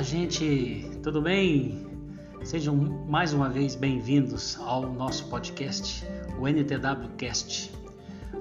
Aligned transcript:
Fala, 0.00 0.08
gente, 0.08 0.90
tudo 1.02 1.20
bem? 1.20 1.86
Sejam 2.42 2.74
mais 2.74 3.34
uma 3.34 3.50
vez 3.50 3.74
bem-vindos 3.74 4.58
ao 4.58 4.90
nosso 4.90 5.26
podcast, 5.26 6.06
o 6.38 6.48
NTWcast. 6.48 7.70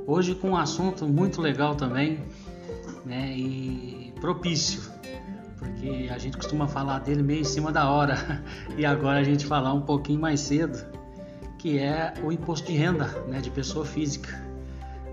Hoje 0.07 0.36
com 0.36 0.52
um 0.52 0.56
assunto 0.56 1.06
muito 1.06 1.42
legal 1.42 1.75
também, 1.75 2.24
né, 3.06 3.36
e 3.36 4.14
propício, 4.21 4.89
porque 5.57 6.07
a 6.10 6.18
gente 6.18 6.38
costuma 6.38 6.66
falar 6.66 7.00
dele 7.00 7.21
meio 7.21 7.42
em 7.42 7.43
cima 7.43 7.73
da 7.73 7.89
hora 7.89 8.41
e 8.78 8.86
agora 8.86 9.20
a 9.20 9.23
gente 9.26 9.46
falar 9.46 9.73
um 9.73 9.82
pouquinho 9.82 10.21
mais 10.21 10.39
cedo, 10.39 10.82
que 11.57 11.78
é 11.78 12.14
o 12.23 12.32
imposto 12.32 12.68
de 12.71 12.78
renda, 12.78 13.07
né, 13.28 13.41
de 13.41 13.52
pessoa 13.52 13.86
física. 13.86 14.42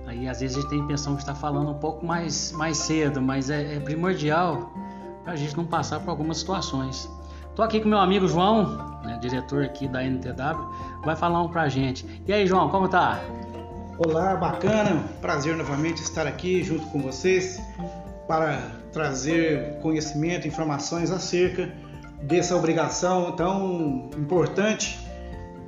Aí 0.07 0.29
às 0.29 0.39
vezes 0.39 0.57
a 0.57 0.61
gente 0.61 0.71
tem 0.71 0.81
a 0.81 0.85
impressão 0.85 1.17
que 1.17 1.23
está 1.23 1.35
falando 1.35 1.73
um 1.73 1.79
pouco 1.81 2.07
mais, 2.07 2.53
mais 2.53 2.77
cedo, 2.77 3.21
mas 3.21 3.51
é, 3.51 3.79
é 3.79 3.81
primordial 3.81 4.86
para 5.27 5.33
a 5.33 5.37
gente 5.37 5.57
não 5.57 5.65
passar 5.67 5.99
por 5.99 6.11
algumas 6.11 6.39
situações. 6.39 7.11
Estou 7.51 7.65
aqui 7.65 7.81
com 7.81 7.89
meu 7.89 7.99
amigo 7.99 8.29
João, 8.29 9.01
né, 9.03 9.19
diretor 9.21 9.65
aqui 9.65 9.89
da 9.89 10.05
NTW, 10.05 10.71
vai 11.05 11.17
falar 11.17 11.43
um 11.43 11.49
para 11.49 11.63
a 11.63 11.69
gente. 11.69 12.07
E 12.25 12.33
aí, 12.33 12.47
João, 12.47 12.69
como 12.69 12.89
tá? 12.89 13.21
Olá, 13.99 14.37
bacana, 14.37 15.03
prazer 15.21 15.57
novamente 15.57 16.01
estar 16.01 16.29
aqui 16.29 16.63
junto 16.63 16.87
com 16.87 17.01
vocês 17.01 17.61
para 18.29 18.71
trazer 18.93 19.81
conhecimento, 19.81 20.47
informações 20.47 21.11
acerca 21.11 21.73
dessa 22.23 22.55
obrigação 22.55 23.33
tão 23.33 24.11
importante 24.17 24.97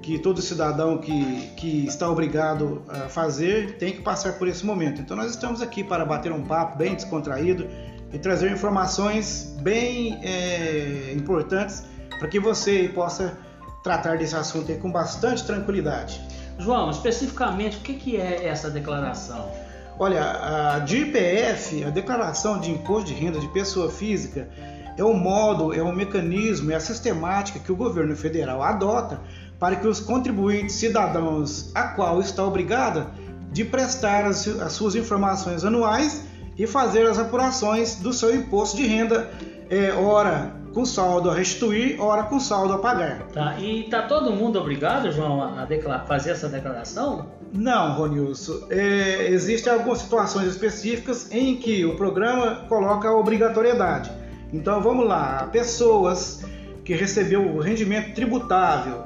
que 0.00 0.20
todo 0.20 0.40
cidadão 0.40 0.98
que, 0.98 1.48
que 1.56 1.84
está 1.84 2.08
obrigado 2.08 2.84
a 2.88 3.08
fazer 3.08 3.76
tem 3.76 3.92
que 3.92 4.02
passar 4.02 4.34
por 4.34 4.46
esse 4.46 4.64
momento. 4.64 5.00
Então 5.00 5.16
nós 5.16 5.30
estamos 5.30 5.60
aqui 5.60 5.82
para 5.82 6.04
bater 6.04 6.30
um 6.30 6.44
papo 6.44 6.78
bem 6.78 6.94
descontraído 6.94 7.66
e 8.12 8.18
trazer 8.18 8.50
informações 8.50 9.56
bem 9.60 10.18
é, 10.22 11.12
importantes 11.14 11.84
para 12.18 12.28
que 12.28 12.40
você 12.40 12.90
possa 12.94 13.38
tratar 13.82 14.18
desse 14.18 14.34
assunto 14.34 14.72
com 14.78 14.90
bastante 14.90 15.44
tranquilidade. 15.44 16.20
João, 16.58 16.90
especificamente, 16.90 17.78
o 17.78 17.80
que, 17.80 17.94
que 17.94 18.16
é 18.16 18.46
essa 18.46 18.68
declaração? 18.70 19.50
Olha, 19.98 20.74
a 20.74 20.78
DIPF, 20.80 21.84
a 21.84 21.90
Declaração 21.90 22.60
de 22.60 22.70
Imposto 22.70 23.08
de 23.08 23.14
Renda 23.14 23.40
de 23.40 23.48
Pessoa 23.48 23.90
Física, 23.90 24.48
é 24.96 25.04
o 25.04 25.14
modo, 25.14 25.72
é 25.72 25.82
o 25.82 25.94
mecanismo, 25.94 26.72
é 26.72 26.74
a 26.74 26.80
sistemática 26.80 27.58
que 27.58 27.70
o 27.70 27.76
governo 27.76 28.16
federal 28.16 28.62
adota 28.62 29.20
para 29.58 29.76
que 29.76 29.86
os 29.86 30.00
contribuintes 30.00 30.76
cidadãos 30.76 31.70
a 31.74 31.82
qual 31.88 32.20
está 32.20 32.44
obrigada 32.44 33.08
de 33.50 33.64
prestar 33.64 34.24
as, 34.24 34.46
as 34.46 34.72
suas 34.72 34.94
informações 34.94 35.64
anuais 35.64 36.24
e 36.58 36.66
fazer 36.66 37.06
as 37.06 37.18
apurações 37.18 37.96
do 37.96 38.12
seu 38.12 38.34
imposto 38.34 38.76
de 38.76 38.86
renda, 38.86 39.30
é, 39.70 39.92
ora 39.92 40.58
com 40.74 40.84
saldo 40.84 41.30
a 41.30 41.34
restituir, 41.34 42.00
ora 42.00 42.24
com 42.24 42.38
saldo 42.38 42.72
a 42.74 42.78
pagar. 42.78 43.22
Tá, 43.32 43.56
e 43.58 43.84
está 43.84 44.02
todo 44.02 44.32
mundo 44.32 44.58
obrigado, 44.58 45.10
João, 45.12 45.42
a 45.42 46.00
fazer 46.00 46.30
essa 46.30 46.48
declaração? 46.48 47.26
Não, 47.52 47.94
Ronilson. 47.94 48.66
É, 48.70 49.28
existem 49.30 49.72
algumas 49.72 49.98
situações 49.98 50.48
específicas 50.48 51.30
em 51.32 51.56
que 51.56 51.84
o 51.84 51.96
programa 51.96 52.66
coloca 52.68 53.08
a 53.08 53.16
obrigatoriedade. 53.16 54.10
Então 54.52 54.82
vamos 54.82 55.06
lá, 55.06 55.48
pessoas 55.50 56.44
que 56.84 56.94
recebeu 56.94 57.42
o 57.42 57.60
rendimento 57.60 58.14
tributável 58.14 59.04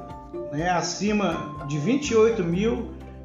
né, 0.52 0.70
acima 0.70 1.64
de 1.66 1.78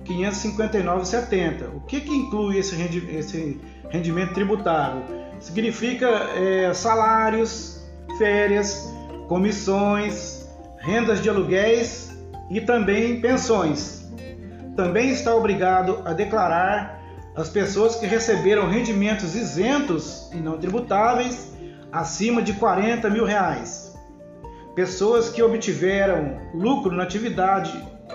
28.559,70. 0.07 1.75
O 1.75 1.81
que, 1.81 2.01
que 2.01 2.15
inclui 2.15 2.57
esse, 2.57 2.75
rendi 2.75 3.05
esse 3.15 3.59
rendimento 3.89 4.33
tributável? 4.33 5.03
Significa 5.39 6.07
é, 6.35 6.73
salários, 6.73 7.85
férias, 8.17 8.93
comissões, 9.27 10.47
rendas 10.79 11.21
de 11.21 11.29
aluguéis 11.29 12.17
e 12.49 12.61
também 12.61 13.21
pensões. 13.21 14.09
Também 14.75 15.09
está 15.09 15.35
obrigado 15.35 16.01
a 16.05 16.13
declarar 16.13 17.01
as 17.35 17.49
pessoas 17.49 17.95
que 17.95 18.05
receberam 18.05 18.69
rendimentos 18.69 19.35
isentos 19.35 20.29
e 20.33 20.37
não 20.37 20.57
tributáveis 20.57 21.53
acima 21.91 22.41
de 22.41 22.53
40 22.53 23.09
mil 23.09 23.25
reais 23.25 23.87
pessoas 24.77 25.31
que 25.31 25.41
obtiveram 25.41 26.39
lucro 26.53 26.95
na 26.95 27.01
atividade 27.01 27.73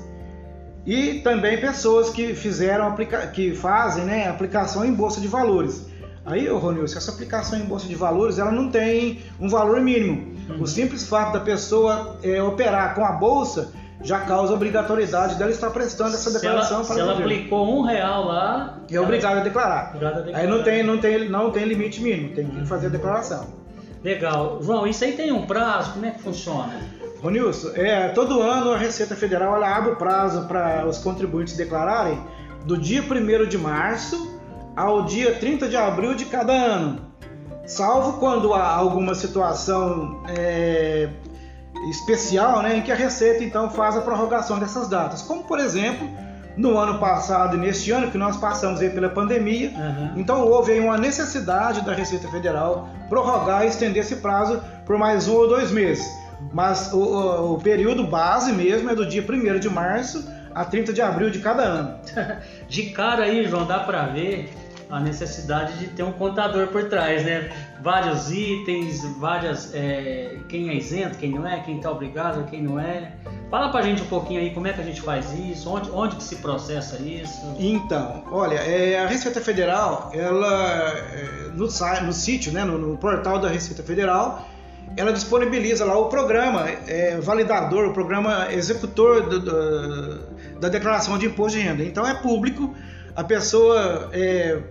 e 0.85 1.15
também 1.19 1.59
pessoas 1.59 2.09
que 2.09 2.33
fizeram 2.33 2.95
que 3.33 3.53
fazem 3.53 4.05
né, 4.05 4.29
aplicação 4.29 4.85
em 4.85 4.93
bolsa 4.93 5.19
de 5.19 5.27
valores. 5.27 5.89
Aí, 6.29 6.47
Ronilson, 6.47 6.97
essa 6.97 7.11
aplicação 7.11 7.57
em 7.57 7.65
bolsa 7.65 7.87
de 7.87 7.95
valores 7.95 8.37
ela 8.37 8.51
não 8.51 8.69
tem 8.69 9.23
um 9.39 9.49
valor 9.49 9.81
mínimo. 9.81 10.35
Uhum. 10.47 10.61
O 10.61 10.67
simples 10.67 11.07
fato 11.07 11.33
da 11.33 11.39
pessoa 11.39 12.17
é, 12.21 12.41
operar 12.41 12.93
com 12.93 13.03
a 13.03 13.13
bolsa 13.13 13.73
já 14.01 14.19
causa 14.21 14.53
obrigatoriedade 14.53 15.35
dela 15.35 15.49
estar 15.49 15.71
prestando 15.71 16.13
essa 16.13 16.31
declaração 16.31 16.83
se 16.83 16.91
ela, 16.91 16.95
para 16.95 16.95
Se 16.95 17.01
ela 17.01 17.13
aplicou 17.13 17.79
um 17.79 17.81
real 17.81 18.25
lá, 18.25 18.79
é 18.89 18.99
obrigado 18.99 19.39
a 19.39 19.41
declarar. 19.41 19.87
Obrigado 19.89 20.13
a 20.13 20.21
declarar. 20.21 20.39
Aí 20.39 20.47
não 20.47 20.63
tem, 20.63 20.83
não 20.83 20.97
tem, 20.99 21.29
não 21.29 21.51
tem 21.51 21.65
limite 21.65 21.99
mínimo, 21.99 22.35
tem 22.35 22.47
que 22.47 22.65
fazer 22.65 22.87
a 22.87 22.89
declaração. 22.89 23.47
Legal, 24.03 24.61
João. 24.61 24.85
Isso 24.85 25.03
aí 25.03 25.13
tem 25.13 25.31
um 25.31 25.45
prazo? 25.47 25.93
Como 25.93 26.05
é 26.05 26.11
que 26.11 26.21
funciona? 26.21 26.79
Ronilson, 27.21 27.71
é, 27.75 28.09
todo 28.09 28.41
ano 28.41 28.71
a 28.71 28.77
Receita 28.77 29.15
Federal 29.15 29.55
ela 29.55 29.75
abre 29.75 29.91
o 29.91 29.95
prazo 29.95 30.47
para 30.47 30.87
os 30.87 30.99
contribuintes 30.99 31.57
declararem 31.57 32.21
do 32.65 32.77
dia 32.77 33.01
1 33.01 33.47
de 33.47 33.57
março 33.57 34.38
ao 34.75 35.03
dia 35.03 35.35
30 35.35 35.67
de 35.67 35.75
abril 35.75 36.15
de 36.15 36.25
cada 36.25 36.53
ano, 36.53 37.01
salvo 37.65 38.19
quando 38.19 38.53
há 38.53 38.67
alguma 38.73 39.13
situação 39.15 40.23
é, 40.27 41.09
especial 41.89 42.61
né, 42.61 42.77
em 42.77 42.81
que 42.81 42.91
a 42.91 42.95
Receita 42.95 43.43
então 43.43 43.69
faz 43.69 43.95
a 43.95 44.01
prorrogação 44.01 44.59
dessas 44.59 44.87
datas, 44.87 45.21
como 45.21 45.43
por 45.43 45.59
exemplo 45.59 46.07
no 46.57 46.77
ano 46.77 46.99
passado 46.99 47.55
e 47.55 47.59
neste 47.59 47.91
ano 47.91 48.11
que 48.11 48.17
nós 48.17 48.35
passamos 48.35 48.81
aí 48.81 48.89
pela 48.89 49.09
pandemia, 49.09 49.69
uhum. 49.69 50.13
então 50.17 50.45
houve 50.45 50.73
aí 50.73 50.79
uma 50.79 50.97
necessidade 50.97 51.81
da 51.81 51.93
Receita 51.93 52.27
Federal 52.29 52.89
prorrogar 53.07 53.63
e 53.63 53.67
estender 53.67 54.03
esse 54.03 54.17
prazo 54.17 54.61
por 54.85 54.97
mais 54.97 55.27
um 55.27 55.35
ou 55.35 55.47
dois 55.47 55.71
meses. 55.71 56.05
Mas 56.51 56.91
o, 56.93 56.97
o, 56.97 57.53
o 57.53 57.57
período 57.59 58.05
base 58.05 58.51
mesmo 58.51 58.89
é 58.89 58.95
do 58.95 59.05
dia 59.05 59.23
1 59.23 59.59
de 59.59 59.69
março 59.69 60.25
a 60.53 60.65
30 60.65 60.93
de 60.93 61.01
abril 61.01 61.29
de 61.29 61.39
cada 61.39 61.63
ano. 61.63 61.99
de 62.67 62.83
cara 62.91 63.23
aí, 63.23 63.47
João, 63.47 63.65
dá 63.65 63.79
para 63.79 64.05
ver 64.07 64.51
a 64.89 64.99
necessidade 64.99 65.77
de 65.77 65.87
ter 65.87 66.03
um 66.03 66.11
contador 66.11 66.67
por 66.67 66.85
trás, 66.85 67.23
né? 67.23 67.51
Vários 67.81 68.31
itens, 68.31 69.03
várias. 69.19 69.73
É, 69.73 70.37
quem 70.49 70.69
é 70.69 70.75
isento, 70.75 71.17
quem 71.17 71.31
não 71.31 71.47
é, 71.47 71.59
quem 71.59 71.77
está 71.77 71.91
obrigado, 71.91 72.49
quem 72.49 72.63
não 72.63 72.79
é. 72.79 73.13
Fala 73.51 73.69
pra 73.69 73.81
gente 73.81 74.01
um 74.01 74.07
pouquinho 74.07 74.41
aí 74.41 74.51
como 74.51 74.67
é 74.67 74.73
que 74.73 74.81
a 74.81 74.83
gente 74.83 75.01
faz 75.01 75.31
isso, 75.33 75.69
onde, 75.69 75.89
onde 75.91 76.15
que 76.15 76.23
se 76.23 76.37
processa 76.37 76.97
isso. 77.01 77.55
Então, 77.59 78.23
olha, 78.31 78.57
é, 78.57 78.99
a 78.99 79.07
Receita 79.07 79.39
Federal, 79.39 80.11
ela 80.13 80.89
é, 81.13 81.49
no, 81.53 81.67
no 81.67 82.13
sítio, 82.13 82.51
né, 82.51 82.63
no, 82.63 82.77
no 82.77 82.97
portal 82.97 83.39
da 83.39 83.49
Receita 83.49 83.83
Federal, 83.83 84.47
ela 84.97 85.13
disponibiliza 85.13 85.85
lá 85.85 85.97
o 85.97 86.09
programa 86.09 86.67
é, 86.87 87.19
validador, 87.19 87.87
o 87.87 87.93
programa 87.93 88.51
executor 88.51 89.21
do, 89.21 89.39
do, 89.39 90.28
da 90.59 90.69
declaração 90.69 91.17
de 91.17 91.25
imposto 91.25 91.57
de 91.57 91.63
renda. 91.63 91.83
Então 91.83 92.05
é 92.05 92.13
público, 92.13 92.73
a 93.15 93.23
pessoa 93.23 94.09
é, 94.13 94.61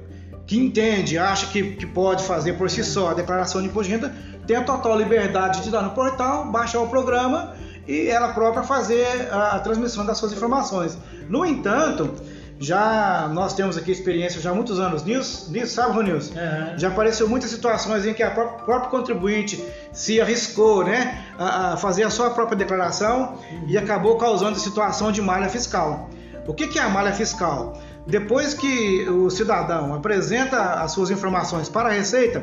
que 0.46 0.58
entende, 0.58 1.19
acha 1.19 1.46
que, 1.46 1.73
que 1.76 1.87
pode 1.87 2.25
fazer 2.25 2.55
por 2.55 2.70
si 2.70 2.82
só 2.85 3.11
a 3.11 3.14
declaração 3.14 3.61
de 3.61 3.69
imposto 3.69 3.90
de 3.90 3.96
renda, 3.96 4.14
tem 4.46 4.56
a 4.56 4.62
total 4.62 4.96
liberdade 4.96 5.62
de 5.62 5.70
lá 5.70 5.82
no 5.82 5.90
portal, 5.90 6.50
baixar 6.50 6.81
o 6.81 6.88
programa 6.88 7.55
e 7.87 8.08
ela 8.08 8.32
própria 8.32 8.62
fazer 8.62 9.29
a, 9.31 9.56
a 9.56 9.61
transmissão 9.61 10.05
das 10.05 10.19
suas 10.19 10.32
informações. 10.32 10.96
No 11.29 11.44
entanto, 11.44 12.14
já 12.60 13.28
nós 13.32 13.55
temos 13.55 13.76
aqui 13.78 13.93
experiência 13.93 14.40
já 14.40 14.50
há 14.50 14.55
muitos 14.55 14.81
anos 14.81 15.05
nisso, 15.05 15.50
nisso 15.50 15.75
sabe, 15.75 15.94
Ronilson? 15.94 16.34
Uhum. 16.34 16.78
Já 16.78 16.88
apareceu 16.88 17.28
muitas 17.28 17.50
situações 17.50 18.05
em 18.05 18.12
que 18.12 18.22
a 18.22 18.31
própria, 18.31 18.64
próprio 18.64 18.90
contribuinte 18.90 19.64
se 19.93 20.20
arriscou 20.20 20.84
né, 20.84 21.25
a, 21.38 21.75
a, 21.75 21.76
fazer 21.76 22.02
a 22.02 22.10
sua 22.10 22.31
própria 22.31 22.56
declaração 22.56 23.38
uhum. 23.50 23.64
e 23.69 23.78
acabou 23.78 24.16
causando 24.16 24.58
situação 24.58 25.12
de 25.12 25.22
malha 25.22 25.49
fiscal. 25.49 26.10
O 26.46 26.55
que, 26.55 26.66
que 26.66 26.78
é 26.78 26.82
a 26.82 26.88
malha 26.88 27.12
fiscal? 27.12 27.78
Depois 28.06 28.55
que 28.55 29.06
o 29.08 29.28
cidadão 29.28 29.94
apresenta 29.94 30.81
as 30.82 30.93
suas 30.93 31.10
informações 31.10 31.69
para 31.69 31.90
a 31.90 31.93
Receita, 31.93 32.43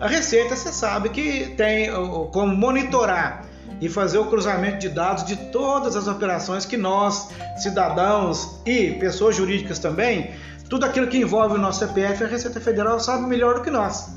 a 0.00 0.08
Receita 0.08 0.56
você 0.56 0.72
sabe 0.72 1.08
que 1.08 1.54
tem 1.56 1.88
como 2.32 2.54
monitorar 2.54 3.44
e 3.80 3.88
fazer 3.88 4.18
o 4.18 4.26
cruzamento 4.26 4.78
de 4.78 4.88
dados 4.88 5.24
de 5.24 5.36
todas 5.36 5.96
as 5.96 6.06
operações 6.06 6.64
que 6.64 6.76
nós, 6.76 7.28
cidadãos 7.56 8.60
e 8.64 8.92
pessoas 8.92 9.36
jurídicas 9.36 9.78
também, 9.78 10.32
tudo 10.68 10.86
aquilo 10.86 11.06
que 11.06 11.18
envolve 11.18 11.56
o 11.56 11.58
nosso 11.58 11.80
CPF, 11.80 12.24
a 12.24 12.26
Receita 12.26 12.60
Federal 12.60 12.98
sabe 12.98 13.26
melhor 13.26 13.54
do 13.54 13.62
que 13.62 13.70
nós. 13.70 14.08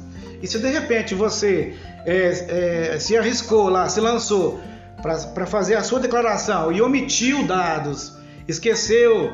E 0.42 0.48
se 0.48 0.60
de 0.60 0.70
repente 0.70 1.16
você 1.16 1.76
é, 2.06 2.94
é, 2.94 3.00
se 3.00 3.18
arriscou 3.18 3.70
lá, 3.70 3.90
se 3.90 4.00
lançou 4.00 4.60
para 5.02 5.46
fazer 5.46 5.76
a 5.76 5.84
sua 5.84 6.00
declaração 6.00 6.72
e 6.72 6.82
omitiu 6.82 7.46
dados, 7.46 8.18
esqueceu, 8.48 9.34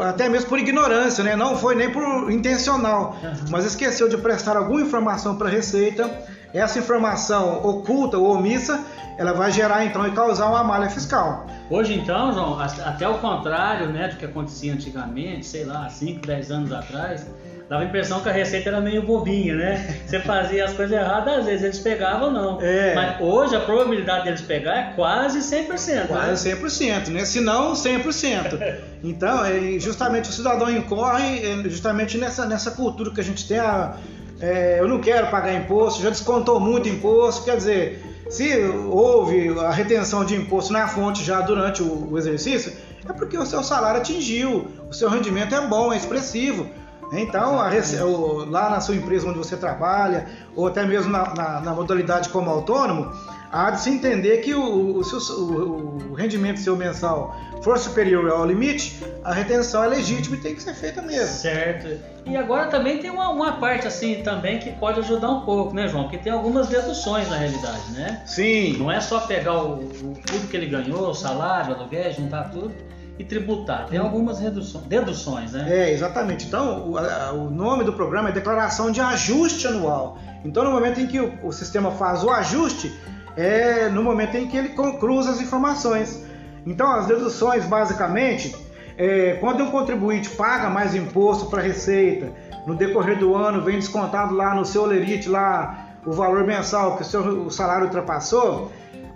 até 0.00 0.28
mesmo 0.28 0.48
por 0.48 0.58
ignorância, 0.58 1.22
né? 1.22 1.36
não 1.36 1.56
foi 1.56 1.74
nem 1.74 1.90
por 1.90 2.30
intencional, 2.30 3.16
mas 3.50 3.64
esqueceu 3.64 4.08
de 4.08 4.16
prestar 4.16 4.56
alguma 4.56 4.80
informação 4.80 5.36
para 5.36 5.48
a 5.48 5.50
Receita, 5.50 6.10
essa 6.52 6.78
informação 6.78 7.62
oculta 7.64 8.16
ou 8.16 8.36
omissa, 8.36 8.84
ela 9.18 9.32
vai 9.32 9.50
gerar 9.50 9.84
então 9.84 10.06
e 10.06 10.12
causar 10.12 10.48
uma 10.48 10.62
malha 10.62 10.88
fiscal. 10.88 11.46
Hoje 11.68 11.94
então, 11.94 12.32
João, 12.32 12.58
até 12.58 13.06
o 13.08 13.18
contrário 13.18 13.88
né, 13.88 14.08
do 14.08 14.16
que 14.16 14.24
acontecia 14.24 14.72
antigamente, 14.72 15.44
sei 15.44 15.64
lá, 15.64 15.88
5, 15.88 16.26
10 16.26 16.50
anos 16.50 16.72
atrás, 16.72 17.26
dava 17.68 17.82
a 17.82 17.84
impressão 17.84 18.20
que 18.20 18.28
a 18.28 18.32
receita 18.32 18.70
era 18.70 18.80
meio 18.80 19.02
bobinha, 19.02 19.54
né? 19.54 20.00
Você 20.06 20.20
fazia 20.20 20.64
as 20.64 20.72
coisas 20.72 20.96
erradas, 20.96 21.40
às 21.40 21.44
vezes 21.44 21.64
eles 21.64 21.78
pegavam 21.80 22.30
não. 22.30 22.60
É. 22.62 22.94
Mas 22.94 23.20
hoje 23.20 23.54
a 23.54 23.60
probabilidade 23.60 24.24
deles 24.24 24.40
pegar 24.40 24.76
é 24.76 24.92
quase 24.94 25.40
100%. 25.40 25.94
Né? 25.94 26.06
Quase 26.06 26.48
né? 26.48 26.56
100%, 26.56 27.08
né? 27.08 27.24
Se 27.24 27.40
não, 27.40 27.72
100%. 27.72 28.78
Então, 29.04 29.44
é, 29.44 29.78
justamente 29.78 30.30
o 30.30 30.32
cidadão 30.32 30.70
incorre 30.70 31.44
é, 31.44 31.68
justamente 31.68 32.16
nessa, 32.16 32.46
nessa 32.46 32.70
cultura 32.70 33.10
que 33.10 33.20
a 33.20 33.24
gente 33.24 33.46
tem, 33.46 33.58
a, 33.58 33.96
é, 34.40 34.80
eu 34.80 34.88
não 34.88 35.00
quero 35.00 35.28
pagar 35.30 35.54
imposto, 35.54 36.02
já 36.02 36.10
descontou 36.10 36.60
muito 36.60 36.88
imposto, 36.88 37.44
quer 37.44 37.56
dizer, 37.56 38.24
se 38.28 38.56
houve 38.90 39.58
a 39.58 39.70
retenção 39.70 40.24
de 40.24 40.36
imposto 40.36 40.72
na 40.72 40.86
fonte 40.86 41.24
já 41.24 41.40
durante 41.40 41.82
o, 41.82 42.12
o 42.12 42.18
exercício, 42.18 42.72
é 43.08 43.12
porque 43.12 43.36
o 43.36 43.46
seu 43.46 43.62
salário 43.62 44.00
atingiu, 44.00 44.66
o 44.88 44.92
seu 44.92 45.08
rendimento 45.08 45.54
é 45.54 45.66
bom, 45.66 45.92
é 45.92 45.96
expressivo. 45.96 46.68
Então, 47.10 47.58
a, 47.58 47.70
lá 48.48 48.68
na 48.68 48.80
sua 48.80 48.94
empresa 48.94 49.26
onde 49.26 49.38
você 49.38 49.56
trabalha, 49.56 50.26
ou 50.54 50.66
até 50.66 50.84
mesmo 50.84 51.10
na, 51.10 51.34
na, 51.34 51.60
na 51.60 51.74
modalidade 51.74 52.28
como 52.28 52.50
autônomo, 52.50 53.10
há 53.52 53.70
de 53.70 53.80
se 53.80 53.90
entender 53.90 54.38
que 54.38 54.54
o, 54.54 54.62
o, 54.62 55.00
o, 55.00 56.10
o, 56.10 56.14
rendimento 56.14 56.60
seu 56.60 56.76
mensal 56.76 57.34
for 57.62 57.78
superior 57.78 58.30
ao 58.30 58.46
limite, 58.46 59.02
a 59.24 59.32
retenção 59.32 59.82
é 59.82 59.88
legítima 59.88 60.36
e 60.36 60.40
tem 60.40 60.54
que 60.54 60.62
ser 60.62 60.74
feita 60.74 61.02
mesmo. 61.02 61.34
Certo. 61.34 61.98
E 62.26 62.36
agora 62.36 62.66
também 62.66 62.98
tem 62.98 63.10
uma, 63.10 63.30
uma 63.30 63.52
parte 63.52 63.86
assim 63.86 64.22
também 64.22 64.58
que 64.58 64.70
pode 64.72 65.00
ajudar 65.00 65.30
um 65.30 65.40
pouco, 65.42 65.74
né, 65.74 65.88
João? 65.88 66.04
Porque 66.04 66.18
tem 66.18 66.32
algumas 66.32 66.68
deduções 66.68 67.28
na 67.28 67.36
realidade, 67.36 67.90
né? 67.92 68.22
Sim. 68.26 68.76
Não 68.78 68.90
é 68.90 69.00
só 69.00 69.20
pegar 69.20 69.62
o, 69.62 69.78
tudo 70.26 70.48
que 70.48 70.56
ele 70.56 70.66
ganhou, 70.66 71.08
o 71.08 71.14
salário, 71.14 71.74
o 71.74 71.78
aluguel, 71.78 72.12
juntar 72.12 72.50
tudo 72.50 72.72
e 73.18 73.24
tributar. 73.24 73.86
Tem 73.86 73.98
algumas 73.98 74.38
reduções, 74.38 74.84
deduções, 74.84 75.52
né? 75.52 75.66
É, 75.68 75.92
exatamente. 75.92 76.46
Então, 76.46 76.90
o, 76.90 76.98
a, 76.98 77.32
o, 77.32 77.50
nome 77.50 77.82
do 77.82 77.92
programa 77.92 78.28
é 78.28 78.32
Declaração 78.32 78.92
de 78.92 79.00
Ajuste 79.00 79.66
Anual. 79.66 80.18
Então, 80.44 80.62
no 80.62 80.70
momento 80.70 81.00
em 81.00 81.06
que 81.06 81.18
o, 81.18 81.32
o 81.42 81.52
sistema 81.52 81.90
faz 81.90 82.22
o 82.22 82.30
ajuste, 82.30 82.96
é 83.38 83.88
no 83.88 84.02
momento 84.02 84.36
em 84.36 84.48
que 84.48 84.56
ele 84.56 84.70
cruza 84.98 85.30
as 85.30 85.40
informações. 85.40 86.26
Então, 86.66 86.90
as 86.90 87.06
deduções, 87.06 87.64
basicamente, 87.64 88.54
é, 88.96 89.34
quando 89.40 89.62
um 89.62 89.70
contribuinte 89.70 90.28
paga 90.30 90.68
mais 90.68 90.94
imposto 90.94 91.46
para 91.46 91.60
a 91.60 91.64
Receita, 91.64 92.32
no 92.66 92.74
decorrer 92.74 93.16
do 93.16 93.36
ano 93.36 93.62
vem 93.62 93.76
descontado 93.76 94.34
lá 94.34 94.54
no 94.54 94.64
seu 94.64 94.84
lerite 94.84 95.28
lá 95.28 95.86
o 96.04 96.12
valor 96.12 96.44
mensal 96.44 96.96
que 96.96 97.02
o 97.02 97.04
seu 97.04 97.20
o 97.20 97.50
salário 97.50 97.84
ultrapassou, 97.84 98.72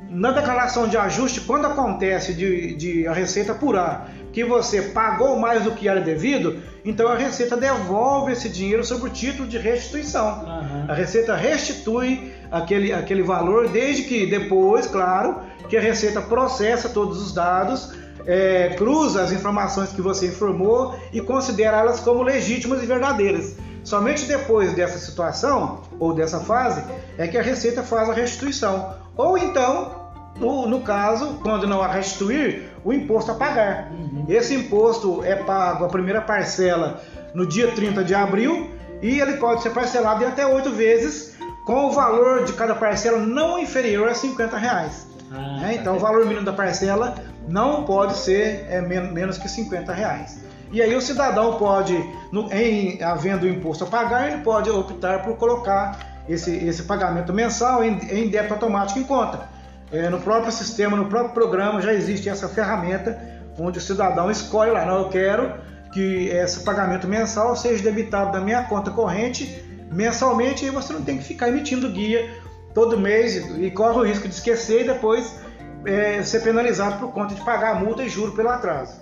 na 0.09 0.31
declaração 0.31 0.87
de 0.87 0.97
ajuste, 0.97 1.41
quando 1.41 1.67
acontece 1.67 2.35
de, 2.35 2.75
de, 2.75 3.07
a 3.07 3.13
Receita 3.13 3.53
apurar 3.53 4.11
que 4.33 4.45
você 4.45 4.83
pagou 4.83 5.39
mais 5.39 5.65
do 5.65 5.73
que 5.73 5.89
era 5.89 6.01
devido, 6.01 6.63
então 6.85 7.09
a 7.09 7.17
Receita 7.17 7.57
devolve 7.57 8.33
esse 8.33 8.49
dinheiro 8.49 8.85
sob 8.85 9.07
o 9.07 9.11
título 9.11 9.49
de 9.49 9.59
restituição. 9.59 10.45
Uhum. 10.45 10.85
A 10.89 10.95
Receita 10.95 11.35
restitui 11.35 12.32
aquele, 12.53 12.93
aquele 12.93 13.23
valor, 13.23 13.69
desde 13.69 14.03
que 14.03 14.27
depois, 14.27 14.87
claro, 14.87 15.41
que 15.69 15.77
a 15.77 15.81
Receita 15.81 16.21
processa 16.21 16.91
todos 16.91 17.21
os 17.21 17.33
dados, 17.33 17.95
é, 18.27 18.75
cruza 18.77 19.23
as 19.23 19.33
informações 19.33 19.91
que 19.91 20.03
você 20.03 20.27
informou 20.27 20.95
e 21.13 21.21
considera 21.21 21.79
elas 21.79 21.99
como 21.99 22.23
legítimas 22.23 22.83
e 22.83 22.87
verdadeiras. 22.87 23.57
Somente 23.83 24.27
depois 24.27 24.75
dessa 24.75 24.99
situação 24.99 25.81
ou 25.99 26.15
dessa 26.15 26.39
fase 26.41 26.85
é 27.19 27.27
que 27.27 27.37
a 27.37 27.43
Receita 27.43 27.83
faz 27.83 28.09
a 28.09 28.13
restituição. 28.13 28.95
Ou 29.17 29.37
então 29.37 30.03
no, 30.37 30.67
no, 30.67 30.81
caso, 30.81 31.39
quando 31.43 31.67
não 31.67 31.83
a 31.83 31.89
restituir, 31.89 32.71
o 32.85 32.93
imposto 32.93 33.31
a 33.33 33.35
pagar. 33.35 33.93
Uhum. 33.93 34.25
Esse 34.29 34.55
imposto 34.55 35.23
é 35.25 35.37
pago 35.37 35.85
a 35.85 35.89
primeira 35.89 36.21
parcela 36.21 37.01
no 37.35 37.47
dia 37.47 37.71
30 37.73 38.03
de 38.03 38.15
abril 38.15 38.71
e 39.03 39.21
ele 39.21 39.35
pode 39.35 39.63
ser 39.63 39.71
parcelado 39.71 40.23
em 40.23 40.27
até 40.27 40.47
oito 40.47 40.71
vezes 40.71 41.32
com 41.65 41.87
o 41.87 41.93
valor 41.93 42.45
de 42.45 42.53
cada 42.55 42.75
parcela 42.75 43.19
não 43.19 43.59
inferior 43.59 44.09
a 44.09 44.15
50 44.15 44.57
reais. 44.57 45.07
Ah, 45.31 45.61
né? 45.61 45.79
Então, 45.81 45.97
o 45.97 45.99
valor 45.99 46.27
mínimo 46.27 46.45
da 46.45 46.53
parcela 46.53 47.15
não 47.49 47.85
pode 47.85 48.17
ser 48.17 48.67
é, 48.69 48.81
menos 48.81 49.39
que 49.39 49.49
50 49.49 49.93
reais. 49.93 50.43
E 50.71 50.81
aí 50.81 50.95
o 50.95 51.01
cidadão 51.01 51.59
pode, 51.59 51.95
no, 52.31 52.53
em 52.53 53.03
havendo 53.03 53.47
imposto 53.47 53.85
a 53.85 53.87
pagar, 53.87 54.33
ele 54.33 54.43
pode 54.43 54.71
optar 54.71 55.23
por 55.23 55.37
colocar 55.37 56.23
esse, 56.29 56.51
esse 56.51 56.85
pagamento 56.85 57.33
mensal 57.33 57.85
em, 57.85 57.99
em 58.11 58.29
débito 58.29 58.55
automático 58.55 58.99
em 58.99 59.05
conta. 59.05 59.49
É, 59.93 60.09
no 60.09 60.19
próprio 60.21 60.51
sistema, 60.51 60.97
no 60.97 61.07
próprio 61.07 61.35
programa, 61.35 61.83
já 61.83 61.93
existe 61.93 62.29
essa 62.29 62.49
ferramenta 62.49 63.21
onde 63.59 63.79
o 63.79 63.83
cidadão 63.83 64.31
escolhe 64.31 64.71
lá, 64.71 64.87
não, 64.87 65.01
eu 65.01 65.09
quero 65.11 65.53
que 65.93 66.29
esse 66.29 66.65
pagamento 66.65 67.07
mensal 67.07 67.55
seja 67.55 67.83
debitado 67.83 68.33
da 68.33 68.41
minha 68.41 68.65
conta 68.65 68.91
corrente 68.91 69.63
mensalmente 69.93 70.65
e 70.65 70.71
você 70.71 70.93
não 70.93 71.03
tem 71.03 71.19
que 71.19 71.25
ficar 71.25 71.49
emitindo 71.49 71.89
guia 71.91 72.41
todo 72.75 72.99
mês 72.99 73.37
e 73.37 73.71
corre 73.71 73.99
o 73.99 74.03
risco 74.03 74.27
de 74.27 74.35
esquecer 74.35 74.83
e 74.83 74.85
depois 74.85 75.39
é, 75.85 76.23
ser 76.23 76.41
penalizado 76.41 76.99
por 76.99 77.13
conta 77.13 77.35
de 77.35 77.41
pagar 77.43 77.77
a 77.77 77.81
multa 77.81 78.03
e 78.03 78.09
juro 78.09 78.33
pelo 78.33 78.49
atraso. 78.49 79.01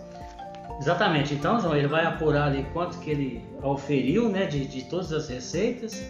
Exatamente. 0.80 1.34
Então, 1.34 1.60
João, 1.60 1.76
ele 1.76 1.86
vai 1.86 2.06
apurar 2.06 2.46
ali 2.46 2.66
quanto 2.72 2.98
que 2.98 3.10
ele 3.10 3.44
oferiu, 3.62 4.30
né, 4.30 4.46
de, 4.46 4.66
de 4.66 4.84
todas 4.84 5.12
as 5.12 5.28
receitas 5.28 6.02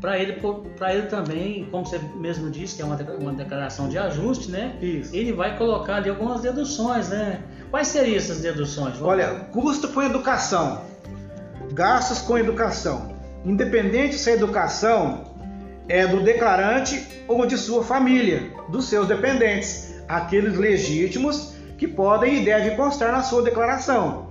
para 0.00 0.18
ele, 0.18 0.40
para 0.76 0.94
ele 0.94 1.06
também, 1.06 1.68
como 1.70 1.84
você 1.84 1.98
mesmo 2.16 2.48
disse, 2.48 2.76
que 2.76 2.82
é 2.82 2.84
uma, 2.84 2.96
uma 3.20 3.32
declaração 3.32 3.88
de 3.88 3.98
ajuste, 3.98 4.50
né? 4.50 4.76
Isso. 4.80 5.14
Ele 5.14 5.32
vai 5.32 5.56
colocar 5.56 5.96
ali 5.96 6.08
algumas 6.08 6.40
deduções, 6.40 7.08
né? 7.08 7.42
Quais 7.70 7.88
seriam 7.88 8.16
essas 8.16 8.40
deduções? 8.40 8.94
Vamos 8.94 9.08
Olha, 9.08 9.28
custo 9.52 9.88
com 9.88 10.02
educação, 10.02 10.82
gastos 11.72 12.20
com 12.20 12.38
educação. 12.38 13.11
Independente 13.44 14.16
se 14.16 14.30
a 14.30 14.34
educação 14.34 15.24
é 15.88 16.06
do 16.06 16.20
declarante 16.20 17.24
ou 17.26 17.44
de 17.46 17.56
sua 17.58 17.82
família, 17.82 18.50
dos 18.68 18.88
seus 18.88 19.08
dependentes, 19.08 19.94
aqueles 20.08 20.56
legítimos 20.56 21.54
que 21.76 21.88
podem 21.88 22.40
e 22.40 22.44
devem 22.44 22.76
constar 22.76 23.10
na 23.10 23.22
sua 23.22 23.42
declaração. 23.42 24.30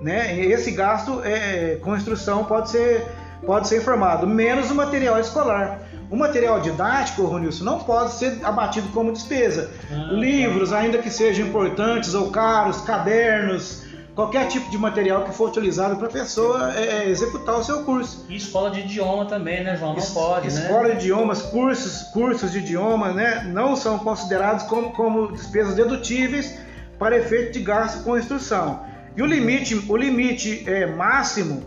Né? 0.00 0.40
Esse 0.46 0.70
gasto 0.72 1.20
é, 1.24 1.76
com 1.76 1.94
instrução 1.94 2.44
pode 2.44 2.70
ser 2.70 3.06
pode 3.44 3.68
ser 3.68 3.78
informado, 3.78 4.26
menos 4.26 4.70
o 4.70 4.74
material 4.74 5.18
escolar. 5.18 5.80
O 6.10 6.16
material 6.16 6.60
didático, 6.60 7.22
Ronilson, 7.22 7.64
não 7.64 7.78
pode 7.78 8.12
ser 8.14 8.38
abatido 8.42 8.88
como 8.88 9.12
despesa. 9.12 9.70
Ah, 9.90 10.08
tá. 10.08 10.12
Livros, 10.12 10.72
ainda 10.72 10.98
que 10.98 11.08
sejam 11.08 11.46
importantes 11.46 12.14
ou 12.14 12.30
caros, 12.30 12.80
cadernos, 12.80 13.84
qualquer 14.14 14.46
tipo 14.48 14.70
de 14.70 14.78
material 14.78 15.24
que 15.24 15.32
for 15.32 15.48
utilizado 15.48 15.96
para 15.96 16.06
a 16.06 16.10
pessoa 16.10 16.72
é, 16.74 17.04
é, 17.04 17.08
executar 17.08 17.58
o 17.58 17.64
seu 17.64 17.82
curso. 17.84 18.26
E 18.28 18.36
escola 18.36 18.70
de 18.70 18.80
idioma 18.80 19.24
também, 19.26 19.64
né, 19.64 19.76
João? 19.76 19.92
Não 19.92 19.98
es 19.98 20.10
pode, 20.10 20.48
escola 20.48 20.62
né? 20.62 20.68
Escola 20.68 20.94
de 20.94 21.00
idiomas, 21.00 21.42
cursos, 21.42 22.02
cursos 22.12 22.52
de 22.52 22.58
idioma, 22.58 23.12
né, 23.12 23.44
não 23.52 23.74
são 23.76 23.98
considerados 23.98 24.64
como, 24.64 24.92
como 24.92 25.32
despesas 25.32 25.74
dedutíveis 25.74 26.58
para 26.98 27.16
efeito 27.16 27.52
de 27.52 27.60
gasto 27.60 28.04
com 28.04 28.18
instrução. 28.18 28.82
E 29.16 29.22
o 29.22 29.26
limite, 29.26 29.74
o 29.88 29.96
limite 29.96 30.64
é, 30.68 30.86
máximo 30.86 31.64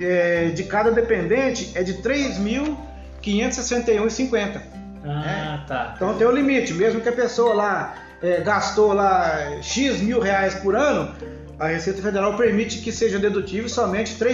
é, 0.00 0.46
de 0.46 0.64
cada 0.64 0.90
dependente 0.90 1.70
é 1.74 1.82
de 1.82 1.94
3.561,50. 1.94 4.60
Ah, 5.04 5.06
né? 5.06 5.64
tá. 5.66 5.92
Então 5.96 6.14
tem 6.14 6.26
o 6.26 6.30
limite, 6.30 6.74
mesmo 6.74 7.00
que 7.00 7.08
a 7.08 7.12
pessoa 7.12 7.54
lá 7.54 7.94
é, 8.22 8.40
gastou 8.40 8.92
lá 8.92 9.58
X 9.62 10.00
mil 10.00 10.20
reais 10.20 10.54
por 10.54 10.74
ano, 10.74 11.14
a 11.58 11.66
Receita 11.68 12.00
Federal 12.00 12.36
permite 12.36 12.78
que 12.78 12.92
seja 12.92 13.18
dedutível 13.18 13.68
somente 13.68 14.22
R$ 14.22 14.30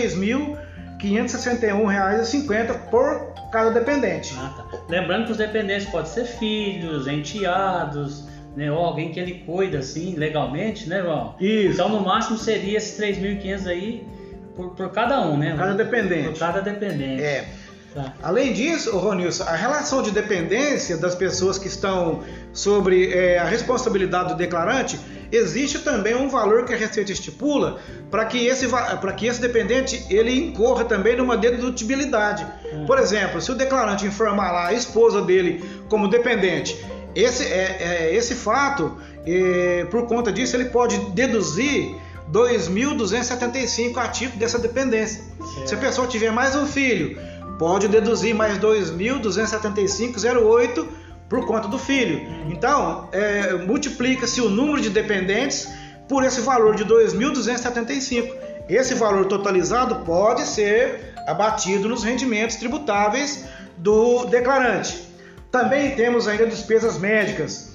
3.561,50 1.00 2.90
por 2.90 3.32
cada 3.50 3.70
dependente. 3.70 4.34
Ah, 4.36 4.52
tá. 4.56 4.64
Lembrando 4.88 5.26
que 5.26 5.32
os 5.32 5.38
dependentes 5.38 5.88
podem 5.88 6.10
ser 6.10 6.24
filhos, 6.24 7.06
enteados, 7.06 8.24
né, 8.56 8.70
ou 8.70 8.78
alguém 8.78 9.10
que 9.10 9.18
ele 9.18 9.42
cuida 9.46 9.78
assim 9.78 10.14
legalmente, 10.16 10.88
né, 10.88 11.02
João? 11.02 11.34
Isso. 11.40 11.74
Então 11.74 11.88
no 11.88 12.00
máximo 12.00 12.36
seria 12.38 12.76
esses 12.78 12.98
3.500 13.00 13.66
aí 13.66 14.06
por, 14.54 14.70
por 14.70 14.90
cada 14.90 15.20
um, 15.26 15.36
né? 15.36 15.50
Por 15.50 15.58
cada 15.58 15.74
dependente. 15.74 16.30
Por 16.30 16.38
cada 16.38 16.60
dependente. 16.60 17.22
É. 17.22 17.48
Tá. 17.94 18.12
Além 18.20 18.52
disso, 18.52 18.96
Ronilson, 18.98 19.44
a 19.44 19.54
relação 19.54 20.02
de 20.02 20.10
dependência 20.10 20.96
das 20.96 21.14
pessoas 21.14 21.58
que 21.58 21.68
estão 21.68 22.24
sobre 22.52 23.12
é, 23.12 23.38
a 23.38 23.44
responsabilidade 23.44 24.30
do 24.30 24.34
declarante, 24.34 24.98
existe 25.30 25.78
também 25.78 26.14
um 26.14 26.28
valor 26.28 26.64
que 26.64 26.74
a 26.74 26.76
Receita 26.76 27.12
estipula 27.12 27.78
para 28.10 28.24
que 28.24 28.46
esse 28.46 28.66
para 28.68 29.12
que 29.12 29.26
esse 29.26 29.40
dependente 29.40 30.04
ele 30.10 30.36
incorra 30.36 30.84
também 30.84 31.16
numa 31.16 31.36
dedutibilidade. 31.36 32.44
Hum. 32.72 32.84
Por 32.84 32.98
exemplo, 32.98 33.40
se 33.40 33.52
o 33.52 33.54
declarante 33.54 34.04
informar 34.04 34.50
lá 34.50 34.66
a 34.68 34.72
esposa 34.72 35.22
dele 35.22 35.64
como 35.88 36.08
dependente, 36.08 36.76
esse 37.14 37.44
é, 37.44 38.08
é 38.10 38.14
esse 38.14 38.34
fato, 38.34 38.96
é, 39.24 39.86
por 39.88 40.08
conta 40.08 40.32
disso, 40.32 40.56
ele 40.56 40.66
pode 40.66 40.98
deduzir 41.12 41.94
2.275 42.32 43.96
a 43.98 44.08
título 44.08 44.40
dessa 44.40 44.58
dependência. 44.58 45.22
Certo. 45.22 45.68
Se 45.68 45.74
a 45.74 45.78
pessoa 45.78 46.06
tiver 46.06 46.32
mais 46.32 46.56
um 46.56 46.66
filho, 46.66 47.18
pode 47.58 47.88
deduzir 47.88 48.34
mais 48.34 48.58
2.275,08 48.58 50.86
por 51.28 51.46
conta 51.46 51.68
do 51.68 51.78
filho. 51.78 52.20
Então, 52.50 53.08
é, 53.12 53.52
multiplica-se 53.54 54.40
o 54.40 54.48
número 54.48 54.80
de 54.80 54.88
dependentes 54.90 55.68
por 56.08 56.24
esse 56.24 56.40
valor 56.40 56.76
de 56.76 56.84
2.275. 56.84 58.32
Esse 58.68 58.94
valor 58.94 59.26
totalizado 59.26 59.96
pode 60.04 60.42
ser 60.42 61.14
abatido 61.26 61.88
nos 61.88 62.04
rendimentos 62.04 62.56
tributáveis 62.56 63.46
do 63.76 64.26
declarante. 64.26 65.08
Também 65.50 65.94
temos 65.94 66.28
ainda 66.28 66.46
despesas 66.46 66.98
médicas. 66.98 67.74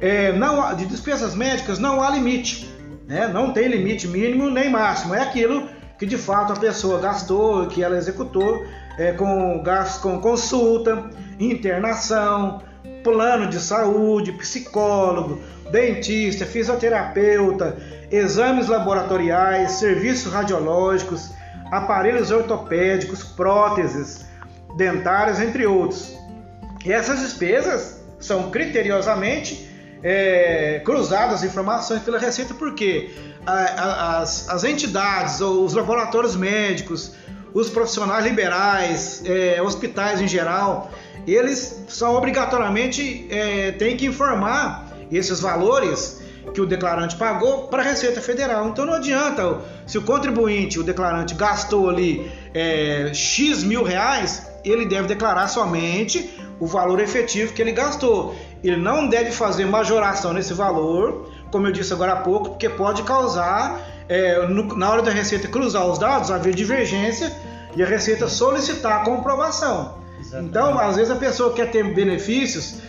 É, 0.00 0.32
não, 0.32 0.74
de 0.74 0.86
despesas 0.86 1.34
médicas 1.34 1.78
não 1.78 2.02
há 2.02 2.10
limite, 2.10 2.72
né? 3.06 3.28
não 3.28 3.52
tem 3.52 3.68
limite 3.68 4.06
mínimo 4.06 4.48
nem 4.48 4.70
máximo. 4.70 5.14
É 5.14 5.22
aquilo 5.22 5.68
que 5.98 6.06
de 6.06 6.16
fato 6.16 6.52
a 6.52 6.56
pessoa 6.56 7.00
gastou, 7.00 7.66
que 7.66 7.82
ela 7.82 7.96
executou 7.96 8.64
é, 8.98 9.12
com 9.12 9.62
gastos 9.62 10.02
com 10.02 10.20
consulta, 10.20 11.08
internação, 11.38 12.62
plano 13.02 13.46
de 13.46 13.60
saúde, 13.60 14.32
psicólogo, 14.32 15.40
dentista, 15.70 16.44
fisioterapeuta, 16.44 17.76
exames 18.10 18.66
laboratoriais, 18.66 19.72
serviços 19.72 20.32
radiológicos, 20.32 21.30
aparelhos 21.70 22.30
ortopédicos, 22.30 23.22
próteses 23.22 24.26
dentárias, 24.76 25.40
entre 25.40 25.66
outros. 25.66 26.16
E 26.84 26.92
essas 26.92 27.20
despesas 27.20 28.02
são 28.18 28.50
criteriosamente 28.50 29.68
é, 30.02 30.80
cruzadas 30.84 31.42
informações 31.42 32.02
pela 32.02 32.18
Receita, 32.18 32.54
porque 32.54 33.10
as, 33.46 34.48
as 34.48 34.64
entidades 34.64 35.40
ou 35.40 35.64
os 35.64 35.74
laboratórios 35.74 36.36
médicos, 36.36 37.14
os 37.60 37.68
profissionais 37.68 38.24
liberais, 38.24 39.22
é, 39.24 39.60
hospitais 39.60 40.20
em 40.20 40.28
geral, 40.28 40.90
eles 41.26 41.84
são 41.88 42.14
obrigatoriamente 42.14 43.26
é, 43.30 43.72
têm 43.72 43.96
que 43.96 44.06
informar 44.06 44.88
esses 45.10 45.40
valores 45.40 46.22
que 46.54 46.60
o 46.60 46.66
declarante 46.66 47.16
pagou 47.16 47.68
para 47.68 47.82
a 47.82 47.84
Receita 47.84 48.20
Federal. 48.20 48.68
Então 48.68 48.86
não 48.86 48.94
adianta, 48.94 49.60
se 49.86 49.98
o 49.98 50.02
contribuinte, 50.02 50.78
o 50.78 50.84
declarante 50.84 51.34
gastou 51.34 51.90
ali 51.90 52.30
é, 52.54 53.10
X 53.12 53.64
mil 53.64 53.82
reais, 53.82 54.46
ele 54.64 54.86
deve 54.86 55.08
declarar 55.08 55.48
somente 55.48 56.30
o 56.60 56.66
valor 56.66 57.00
efetivo 57.00 57.52
que 57.52 57.60
ele 57.60 57.72
gastou. 57.72 58.34
Ele 58.62 58.76
não 58.76 59.08
deve 59.08 59.30
fazer 59.30 59.66
majoração 59.66 60.32
nesse 60.32 60.54
valor, 60.54 61.30
como 61.50 61.66
eu 61.66 61.72
disse 61.72 61.92
agora 61.92 62.12
há 62.12 62.16
pouco, 62.16 62.50
porque 62.50 62.68
pode 62.68 63.02
causar, 63.02 63.80
é, 64.08 64.46
no, 64.46 64.76
na 64.76 64.90
hora 64.90 65.02
da 65.02 65.10
Receita 65.10 65.48
cruzar 65.48 65.86
os 65.86 65.98
dados, 65.98 66.30
haver 66.30 66.54
divergência 66.54 67.30
e 67.78 67.82
a 67.82 67.86
Receita 67.86 68.28
solicitar 68.28 69.02
a 69.02 69.04
comprovação. 69.04 69.98
Exatamente. 70.18 70.50
Então, 70.50 70.76
às 70.76 70.96
vezes 70.96 71.12
a 71.12 71.16
pessoa 71.16 71.54
quer 71.54 71.70
ter 71.70 71.94
benefícios, 71.94 72.80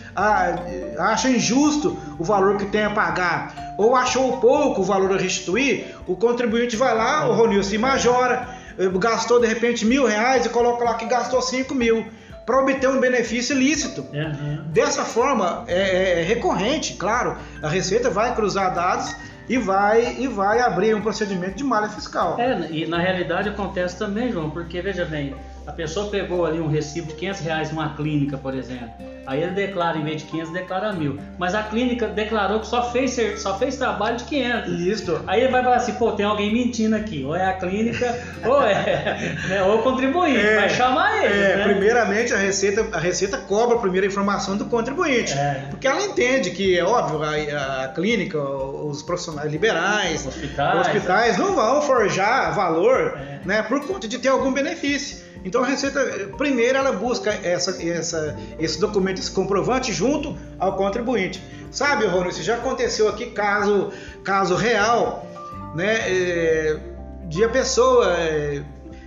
acha 0.98 1.30
injusto 1.30 1.96
o 2.18 2.24
valor 2.24 2.56
que 2.56 2.66
tem 2.66 2.82
a 2.82 2.90
pagar, 2.90 3.74
ou 3.78 3.94
achou 3.94 4.38
pouco 4.38 4.80
o 4.80 4.84
valor 4.84 5.12
a 5.12 5.16
restituir, 5.16 5.94
o 6.08 6.16
contribuinte 6.16 6.74
vai 6.74 6.92
lá, 6.92 7.28
o 7.28 7.34
Ronil 7.34 7.62
se 7.62 7.78
majora, 7.78 8.48
eh, 8.76 8.88
gastou 8.98 9.40
de 9.40 9.46
repente 9.46 9.86
mil 9.86 10.04
reais 10.06 10.44
e 10.44 10.48
coloca 10.48 10.82
lá 10.82 10.94
que 10.94 11.06
gastou 11.06 11.40
cinco 11.40 11.72
mil 11.72 12.04
para 12.44 12.60
obter 12.60 12.88
um 12.88 12.98
benefício 12.98 13.54
ilícito. 13.54 14.04
Uhum. 14.12 14.64
Dessa 14.72 15.04
forma, 15.04 15.62
é, 15.68 15.78
é, 15.78 16.20
é, 16.20 16.22
recorrente, 16.24 16.94
claro, 16.94 17.36
a 17.62 17.68
Receita 17.68 18.10
vai 18.10 18.34
cruzar 18.34 18.74
dados 18.74 19.14
e 19.50 19.58
vai 19.58 20.14
e 20.20 20.28
vai 20.28 20.60
abrir 20.60 20.94
um 20.94 21.00
procedimento 21.02 21.56
de 21.56 21.64
malha 21.64 21.88
fiscal. 21.88 22.38
É, 22.38 22.70
e 22.70 22.86
na 22.86 22.98
realidade 22.98 23.48
acontece 23.48 23.98
também, 23.98 24.30
João, 24.30 24.48
porque 24.48 24.80
veja 24.80 25.04
bem, 25.04 25.34
a 25.66 25.72
pessoa 25.72 26.10
pegou 26.10 26.46
ali 26.46 26.60
um 26.60 26.68
recibo 26.68 27.08
de 27.08 27.14
500 27.14 27.40
reais 27.40 27.70
numa 27.70 27.94
clínica, 27.94 28.36
por 28.38 28.54
exemplo. 28.54 28.90
Aí 29.26 29.42
ele 29.42 29.52
declara, 29.52 29.96
em 29.98 30.02
vez 30.02 30.22
de 30.22 30.28
500, 30.28 30.52
declara 30.52 30.92
mil. 30.92 31.18
Mas 31.38 31.54
a 31.54 31.62
clínica 31.62 32.08
declarou 32.08 32.58
que 32.58 32.66
só 32.66 32.90
fez, 32.90 33.16
só 33.40 33.56
fez 33.56 33.76
trabalho 33.76 34.16
de 34.16 34.24
500. 34.24 34.80
Isso. 34.80 35.22
Aí 35.26 35.42
ele 35.42 35.52
vai 35.52 35.62
falar 35.62 35.76
assim, 35.76 35.92
pô, 35.92 36.12
tem 36.12 36.26
alguém 36.26 36.52
mentindo 36.52 36.96
aqui. 36.96 37.22
Ou 37.24 37.36
é 37.36 37.46
a 37.46 37.52
clínica, 37.52 38.18
ou 38.44 38.62
é 38.62 39.36
né, 39.48 39.62
ou 39.62 39.78
o 39.78 39.82
contribuinte. 39.82 40.40
É, 40.40 40.56
vai 40.56 40.68
chamar 40.70 41.24
ele. 41.24 41.34
É, 41.34 41.56
né? 41.58 41.64
primeiramente 41.64 42.34
a 42.34 42.38
Receita, 42.38 42.88
a 42.92 42.98
Receita 42.98 43.38
cobra 43.38 43.76
a 43.76 43.80
primeira 43.80 44.06
informação 44.06 44.56
do 44.56 44.64
contribuinte. 44.64 45.32
É. 45.32 45.66
Porque 45.70 45.86
ela 45.86 46.02
entende 46.02 46.50
que, 46.50 46.76
é 46.76 46.84
óbvio, 46.84 47.22
a, 47.22 47.84
a 47.84 47.88
clínica, 47.88 48.36
os 48.40 49.02
profissionais 49.02 49.50
liberais, 49.50 50.26
hospitais, 50.26 50.80
hospitais 50.80 51.38
não 51.38 51.54
vão 51.54 51.82
forjar 51.82 52.54
valor 52.54 53.16
é. 53.16 53.40
né, 53.44 53.62
por 53.62 53.86
conta 53.86 54.08
de 54.08 54.18
ter 54.18 54.28
algum 54.28 54.52
benefício. 54.52 55.29
Então 55.44 55.62
a 55.62 55.66
Receita, 55.66 56.00
primeiro, 56.36 56.78
ela 56.78 56.92
busca 56.92 57.30
essa, 57.30 57.82
essa, 57.82 58.38
esse 58.58 58.80
documento, 58.80 59.18
esse 59.18 59.30
comprovante 59.30 59.92
junto 59.92 60.36
ao 60.58 60.76
contribuinte. 60.76 61.42
Sabe, 61.70 62.06
Rony, 62.06 62.30
isso 62.30 62.42
já 62.42 62.56
aconteceu 62.56 63.08
aqui 63.08 63.26
caso, 63.26 63.92
caso 64.24 64.54
real, 64.54 65.26
né? 65.74 65.98
É, 66.08 66.78
de 67.24 67.44
a 67.44 67.48
pessoa 67.48 68.12
é, 68.18 68.62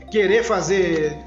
querer 0.09 0.43
fazer 0.43 1.17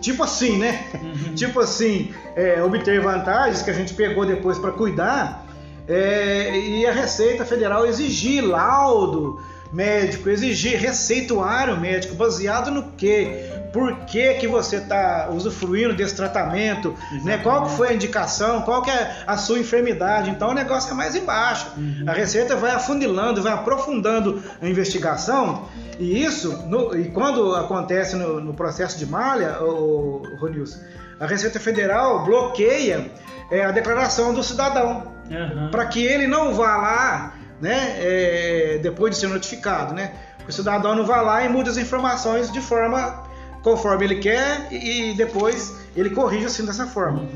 tipo 0.00 0.22
assim, 0.22 0.58
né? 0.58 0.84
Uhum. 0.94 1.34
tipo 1.36 1.58
assim, 1.60 2.12
é, 2.36 2.62
obter 2.62 3.00
vantagens 3.00 3.62
que 3.62 3.70
a 3.70 3.74
gente 3.74 3.94
pegou 3.94 4.26
depois 4.26 4.58
para 4.58 4.70
cuidar 4.72 5.44
é, 5.88 6.56
e 6.58 6.86
a 6.86 6.92
Receita 6.92 7.44
Federal 7.44 7.86
exigir 7.86 8.42
laudo 8.44 9.40
médico, 9.72 10.30
exigir 10.30 10.78
receituário 10.78 11.78
médico 11.78 12.14
baseado 12.14 12.70
no 12.70 12.92
quê? 12.92 13.50
Por 13.74 14.04
que, 14.06 14.34
que 14.34 14.46
você 14.46 14.76
está 14.76 15.28
usufruindo 15.32 15.92
desse 15.94 16.14
tratamento, 16.14 16.94
né? 17.24 17.38
qual 17.38 17.68
foi 17.68 17.88
a 17.88 17.92
indicação, 17.92 18.62
qual 18.62 18.82
que 18.82 18.90
é 18.90 19.16
a 19.26 19.36
sua 19.36 19.58
enfermidade. 19.58 20.30
Então 20.30 20.50
o 20.50 20.54
negócio 20.54 20.92
é 20.92 20.94
mais 20.94 21.16
embaixo. 21.16 21.72
Uhum. 21.76 22.04
A 22.06 22.12
Receita 22.12 22.54
vai 22.54 22.70
afundilando, 22.70 23.42
vai 23.42 23.52
aprofundando 23.52 24.40
a 24.62 24.68
investigação 24.68 25.66
e 25.98 26.22
isso, 26.22 26.56
no, 26.68 26.96
e 26.96 27.10
quando 27.10 27.56
acontece 27.56 28.14
no, 28.14 28.40
no, 28.40 28.54
processo 28.54 28.96
de 28.96 29.06
malha, 29.06 29.60
o, 29.60 30.22
Ronilson, 30.38 30.78
a 31.18 31.26
Receita 31.26 31.58
Federal 31.58 32.24
bloqueia 32.24 33.10
é, 33.50 33.64
a 33.64 33.72
declaração 33.72 34.32
do 34.32 34.44
cidadão 34.44 35.12
uhum. 35.28 35.70
para 35.72 35.84
que 35.86 36.00
ele 36.00 36.28
não 36.28 36.54
vá 36.54 36.76
lá 36.76 37.34
né, 37.60 37.96
é, 37.98 38.78
depois 38.80 39.16
de 39.16 39.20
ser 39.20 39.26
notificado, 39.26 39.94
né? 39.94 40.12
O 40.46 40.52
cidadão 40.52 40.94
não 40.94 41.04
vá 41.04 41.20
lá 41.22 41.42
e 41.42 41.48
mude 41.48 41.70
as 41.70 41.76
informações 41.76 42.52
de 42.52 42.60
forma 42.60 43.33
conforme 43.64 44.04
ele 44.04 44.16
quer 44.16 44.68
e 44.70 45.14
depois 45.14 45.74
ele 45.96 46.10
corrige 46.10 46.44
assim 46.44 46.66
dessa 46.66 46.86
forma. 46.86 47.26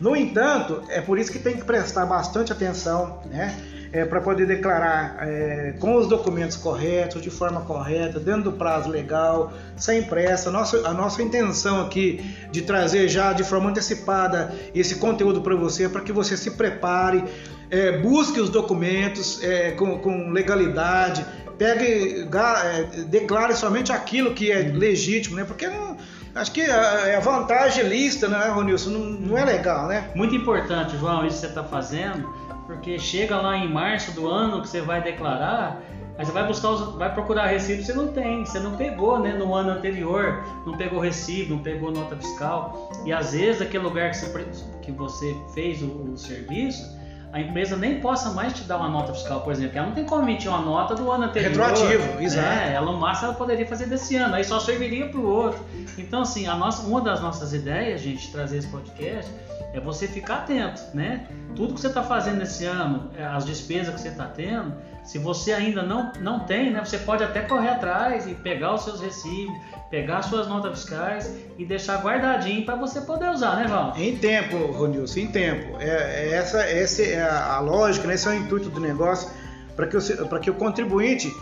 No 0.00 0.16
entanto, 0.16 0.82
é 0.88 1.00
por 1.00 1.18
isso 1.18 1.30
que 1.30 1.38
tem 1.38 1.56
que 1.56 1.64
prestar 1.64 2.06
bastante 2.06 2.50
atenção, 2.50 3.20
né? 3.26 3.54
É, 3.92 4.04
para 4.04 4.20
poder 4.20 4.44
declarar 4.44 5.18
é, 5.20 5.74
com 5.78 5.94
os 5.94 6.08
documentos 6.08 6.56
corretos, 6.56 7.22
de 7.22 7.30
forma 7.30 7.60
correta, 7.60 8.18
dentro 8.18 8.42
do 8.42 8.52
prazo 8.52 8.90
legal, 8.90 9.52
sem 9.76 10.02
pressa. 10.02 10.50
Nossa, 10.50 10.88
a 10.88 10.92
nossa 10.92 11.22
intenção 11.22 11.80
aqui 11.80 12.34
de 12.50 12.62
trazer 12.62 13.06
já 13.06 13.32
de 13.32 13.44
forma 13.44 13.70
antecipada 13.70 14.52
esse 14.74 14.96
conteúdo 14.96 15.42
para 15.42 15.54
você, 15.54 15.88
para 15.88 16.00
que 16.00 16.10
você 16.10 16.36
se 16.36 16.50
prepare, 16.52 17.22
é, 17.70 17.98
busque 17.98 18.40
os 18.40 18.50
documentos 18.50 19.40
é, 19.44 19.70
com, 19.70 19.96
com 20.00 20.30
legalidade, 20.30 21.24
pegue, 21.58 22.28
é, 22.32 22.82
declare 23.04 23.54
somente 23.54 23.92
aquilo 23.92 24.34
que 24.34 24.50
é 24.50 24.62
legítimo, 24.62 25.36
né? 25.36 25.44
Porque 25.44 25.66
não, 25.68 25.96
acho 26.34 26.52
que 26.52 26.62
a, 26.62 27.16
a 27.16 27.20
vantagem 27.20 27.84
lista, 27.84 28.28
né, 28.28 28.48
Ronilson, 28.48 28.90
não, 28.90 29.00
não 29.00 29.38
é 29.38 29.44
legal, 29.44 29.86
né? 29.86 30.10
Muito 30.14 30.34
importante, 30.34 30.96
João, 30.96 31.26
isso 31.26 31.36
que 31.36 31.40
você 31.42 31.46
está 31.46 31.64
fazendo, 31.64 32.28
porque 32.66 32.98
chega 32.98 33.36
lá 33.36 33.56
em 33.56 33.68
março 33.72 34.12
do 34.12 34.28
ano 34.28 34.62
que 34.62 34.68
você 34.68 34.80
vai 34.80 35.02
declarar, 35.02 35.80
Aí 36.16 36.24
você 36.24 36.30
vai 36.30 36.46
buscar, 36.46 36.70
os, 36.70 36.94
vai 36.94 37.12
procurar 37.12 37.46
recibo, 37.46 37.82
você 37.82 37.92
não 37.92 38.08
tem, 38.08 38.44
você 38.44 38.60
não 38.60 38.76
pegou, 38.76 39.18
né, 39.18 39.32
no 39.32 39.52
ano 39.52 39.70
anterior, 39.70 40.44
não 40.64 40.76
pegou 40.76 41.00
recibo, 41.00 41.54
não 41.54 41.62
pegou 41.62 41.90
nota 41.90 42.16
fiscal. 42.16 42.88
E 43.04 43.12
às 43.12 43.32
vezes 43.32 43.60
aquele 43.60 43.82
lugar 43.82 44.10
que 44.12 44.18
você, 44.18 44.46
que 44.80 44.92
você 44.92 45.36
fez 45.52 45.82
o, 45.82 45.86
o 45.86 46.16
serviço, 46.16 46.96
a 47.34 47.40
empresa 47.40 47.76
nem 47.76 48.00
possa 48.00 48.30
mais 48.30 48.52
te 48.52 48.62
dar 48.62 48.76
uma 48.76 48.88
nota 48.88 49.12
fiscal, 49.12 49.40
por 49.40 49.52
exemplo. 49.52 49.76
Ela 49.76 49.88
não 49.88 49.94
tem 49.94 50.04
como 50.04 50.22
emitir 50.22 50.48
uma 50.48 50.60
nota 50.60 50.94
do 50.94 51.10
ano 51.10 51.24
anterior. 51.24 51.50
Retroativo, 51.50 52.22
exato. 52.22 52.46
É, 52.46 52.74
ela 52.74 52.92
no 52.92 52.96
máximo 52.96 53.26
ela 53.26 53.36
poderia 53.36 53.66
fazer 53.66 53.86
desse 53.86 54.14
ano, 54.14 54.36
aí 54.36 54.44
só 54.44 54.60
serviria 54.60 55.08
para 55.08 55.18
o 55.18 55.26
outro. 55.26 55.58
Então, 55.98 56.22
assim, 56.22 56.46
a 56.46 56.54
nossa, 56.54 56.86
uma 56.86 57.00
das 57.00 57.20
nossas 57.20 57.52
ideias, 57.52 58.00
gente, 58.00 58.30
trazer 58.30 58.58
esse 58.58 58.68
podcast, 58.68 59.28
é 59.72 59.80
você 59.80 60.06
ficar 60.06 60.36
atento, 60.36 60.80
né? 60.94 61.26
Tudo 61.56 61.74
que 61.74 61.80
você 61.80 61.88
está 61.88 62.04
fazendo 62.04 62.40
esse 62.40 62.66
ano, 62.66 63.10
é, 63.18 63.24
as 63.24 63.44
despesas 63.44 63.92
que 63.96 64.00
você 64.00 64.08
está 64.10 64.26
tendo, 64.26 64.72
se 65.02 65.18
você 65.18 65.52
ainda 65.52 65.82
não, 65.82 66.12
não 66.20 66.40
tem, 66.40 66.70
né, 66.70 66.84
você 66.84 66.98
pode 66.98 67.24
até 67.24 67.40
correr 67.40 67.68
atrás 67.68 68.28
e 68.28 68.34
pegar 68.34 68.74
os 68.74 68.84
seus 68.84 69.00
recibos, 69.00 69.54
pegar 69.94 70.18
as 70.18 70.26
suas 70.26 70.48
notas 70.48 70.80
fiscais 70.80 71.32
e 71.56 71.64
deixar 71.64 72.02
guardadinho 72.02 72.66
para 72.66 72.74
você 72.74 73.00
poder 73.00 73.30
usar, 73.30 73.54
né, 73.54 73.68
Val? 73.68 73.92
Em 73.96 74.16
tempo, 74.16 74.56
Ronilson, 74.72 75.20
em 75.20 75.26
tempo. 75.28 75.76
É, 75.78 75.86
é 75.86 76.30
essa, 76.32 76.64
essa 76.64 77.00
é 77.02 77.22
a, 77.22 77.54
a 77.54 77.60
lógica, 77.60 78.08
né? 78.08 78.14
esse 78.14 78.26
é 78.26 78.32
o 78.32 78.34
intuito 78.34 78.68
do 78.68 78.80
negócio 78.80 79.30
para 79.76 79.86
que, 79.86 79.96
o, 79.96 80.40
que 80.40 80.50
o 80.50 80.54
contribuinte. 80.54 81.32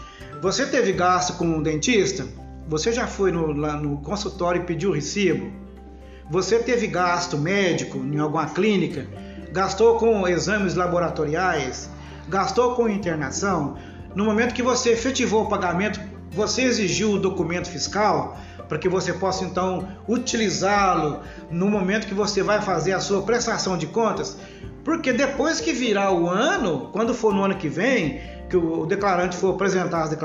Você 0.42 0.66
teve 0.66 0.92
gasto 0.92 1.38
com 1.38 1.46
um 1.46 1.62
dentista? 1.62 2.26
Você 2.68 2.92
já 2.92 3.06
foi 3.06 3.32
no, 3.32 3.52
lá 3.52 3.72
no 3.72 4.02
consultório 4.02 4.60
e 4.60 4.66
pediu 4.66 4.90
o 4.90 4.92
recibo? 4.92 5.50
Você 6.30 6.58
teve 6.58 6.86
gasto 6.88 7.38
médico 7.38 7.96
em 7.96 8.18
alguma 8.18 8.50
clínica? 8.50 9.06
Gastou 9.50 9.98
com 9.98 10.28
exames 10.28 10.74
laboratoriais? 10.74 11.90
gastou 12.28 12.74
com 12.74 12.88
internação, 12.88 13.76
no 14.14 14.24
momento 14.24 14.54
que 14.54 14.62
você 14.62 14.90
efetivou 14.90 15.44
o 15.44 15.48
pagamento, 15.48 16.00
você 16.32 16.62
exigiu 16.62 17.12
o 17.12 17.18
documento 17.18 17.68
fiscal 17.68 18.36
para 18.68 18.78
que 18.78 18.88
você 18.88 19.12
possa 19.12 19.44
então 19.44 19.86
utilizá-lo 20.08 21.20
no 21.50 21.68
momento 21.68 22.06
que 22.06 22.14
você 22.14 22.42
vai 22.42 22.60
fazer 22.60 22.92
a 22.92 23.00
sua 23.00 23.22
prestação 23.22 23.76
de 23.76 23.86
contas, 23.86 24.36
porque 24.82 25.12
depois 25.12 25.60
que 25.60 25.72
virar 25.72 26.12
o 26.12 26.28
ano, 26.28 26.88
quando 26.92 27.14
for 27.14 27.34
no 27.34 27.44
ano 27.44 27.56
que 27.56 27.68
vem, 27.68 28.20
que 28.48 28.56
o 28.56 28.84
declarante 28.86 29.36
for 29.36 29.54
apresentar 29.54 30.02
as, 30.02 30.16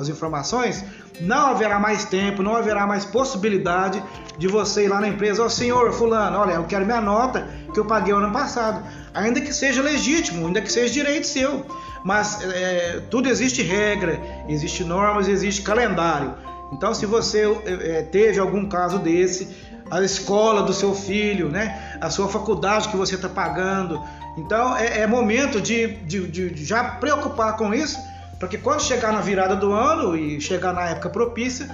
as, 0.00 0.08
informações, 0.08 0.84
não 1.20 1.48
haverá 1.48 1.78
mais 1.78 2.04
tempo, 2.04 2.42
não 2.42 2.56
haverá 2.56 2.86
mais 2.86 3.04
possibilidade 3.04 4.02
de 4.38 4.48
você 4.48 4.84
ir 4.84 4.88
lá 4.88 5.00
na 5.00 5.08
empresa, 5.08 5.42
ó 5.42 5.46
oh, 5.46 5.50
senhor 5.50 5.92
fulano, 5.92 6.38
olha, 6.38 6.54
eu 6.54 6.64
quero 6.64 6.84
minha 6.84 7.00
nota 7.00 7.48
que 7.72 7.78
eu 7.78 7.84
paguei 7.84 8.12
o 8.12 8.16
ano 8.16 8.32
passado 8.32 8.82
ainda 9.16 9.40
que 9.40 9.52
seja 9.52 9.82
legítimo, 9.82 10.46
ainda 10.46 10.60
que 10.60 10.70
seja 10.70 10.92
direito 10.92 11.26
seu. 11.26 11.64
Mas 12.06 12.40
é, 12.40 13.02
tudo 13.10 13.28
existe 13.28 13.62
regra, 13.62 14.20
existe 14.48 14.84
normas, 14.84 15.26
existe 15.26 15.62
calendário. 15.62 16.36
Então, 16.72 16.94
se 16.94 17.04
você 17.04 17.42
é, 17.66 18.02
teve 18.02 18.38
algum 18.38 18.68
caso 18.68 19.00
desse, 19.00 19.48
a 19.90 20.00
escola 20.00 20.62
do 20.62 20.72
seu 20.72 20.94
filho, 20.94 21.48
né, 21.48 21.98
a 22.00 22.08
sua 22.08 22.28
faculdade 22.28 22.90
que 22.90 22.96
você 22.96 23.16
está 23.16 23.28
pagando, 23.28 24.00
então 24.38 24.76
é, 24.76 25.00
é 25.00 25.06
momento 25.08 25.60
de, 25.60 25.96
de, 26.04 26.28
de 26.28 26.64
já 26.64 26.84
preocupar 26.84 27.56
com 27.56 27.74
isso, 27.74 27.98
para 28.38 28.46
que 28.46 28.56
quando 28.56 28.82
chegar 28.82 29.12
na 29.12 29.20
virada 29.20 29.56
do 29.56 29.72
ano 29.72 30.16
e 30.16 30.40
chegar 30.40 30.72
na 30.72 30.82
época 30.82 31.10
propícia, 31.10 31.68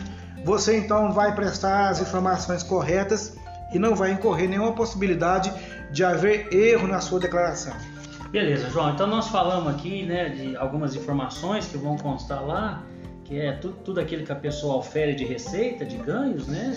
você 0.46 0.78
então 0.78 1.12
vai 1.12 1.34
prestar 1.34 1.90
as 1.90 2.00
informações 2.00 2.62
corretas 2.62 3.34
e 3.70 3.78
não 3.78 3.94
vai 3.94 4.12
incorrer 4.12 4.48
nenhuma 4.48 4.72
possibilidade 4.72 5.52
de 5.90 6.02
haver 6.02 6.48
erro 6.54 6.88
na 6.88 7.02
sua 7.02 7.20
declaração. 7.20 7.74
Beleza, 8.32 8.70
João. 8.70 8.94
Então 8.94 9.06
nós 9.06 9.28
falamos 9.28 9.74
aqui 9.74 10.06
né, 10.06 10.30
de 10.30 10.56
algumas 10.56 10.96
informações 10.96 11.66
que 11.66 11.76
vão 11.76 11.98
constar 11.98 12.42
lá, 12.42 12.82
que 13.24 13.38
é 13.38 13.52
tudo, 13.52 13.76
tudo 13.84 14.00
aquilo 14.00 14.24
que 14.24 14.32
a 14.32 14.36
pessoa 14.36 14.76
ofere 14.76 15.14
de 15.14 15.26
receita, 15.26 15.84
de 15.84 15.98
ganhos, 15.98 16.46
né? 16.46 16.74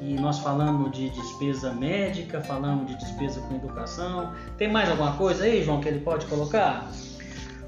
E 0.00 0.14
nós 0.14 0.38
falamos 0.38 0.90
de 0.92 1.10
despesa 1.10 1.74
médica, 1.74 2.40
falamos 2.40 2.86
de 2.86 2.96
despesa 2.96 3.38
com 3.42 3.54
educação. 3.54 4.32
Tem 4.56 4.72
mais 4.72 4.88
alguma 4.88 5.12
coisa 5.12 5.44
aí, 5.44 5.62
João, 5.62 5.78
que 5.78 5.88
ele 5.88 6.00
pode 6.00 6.24
colocar? 6.24 6.90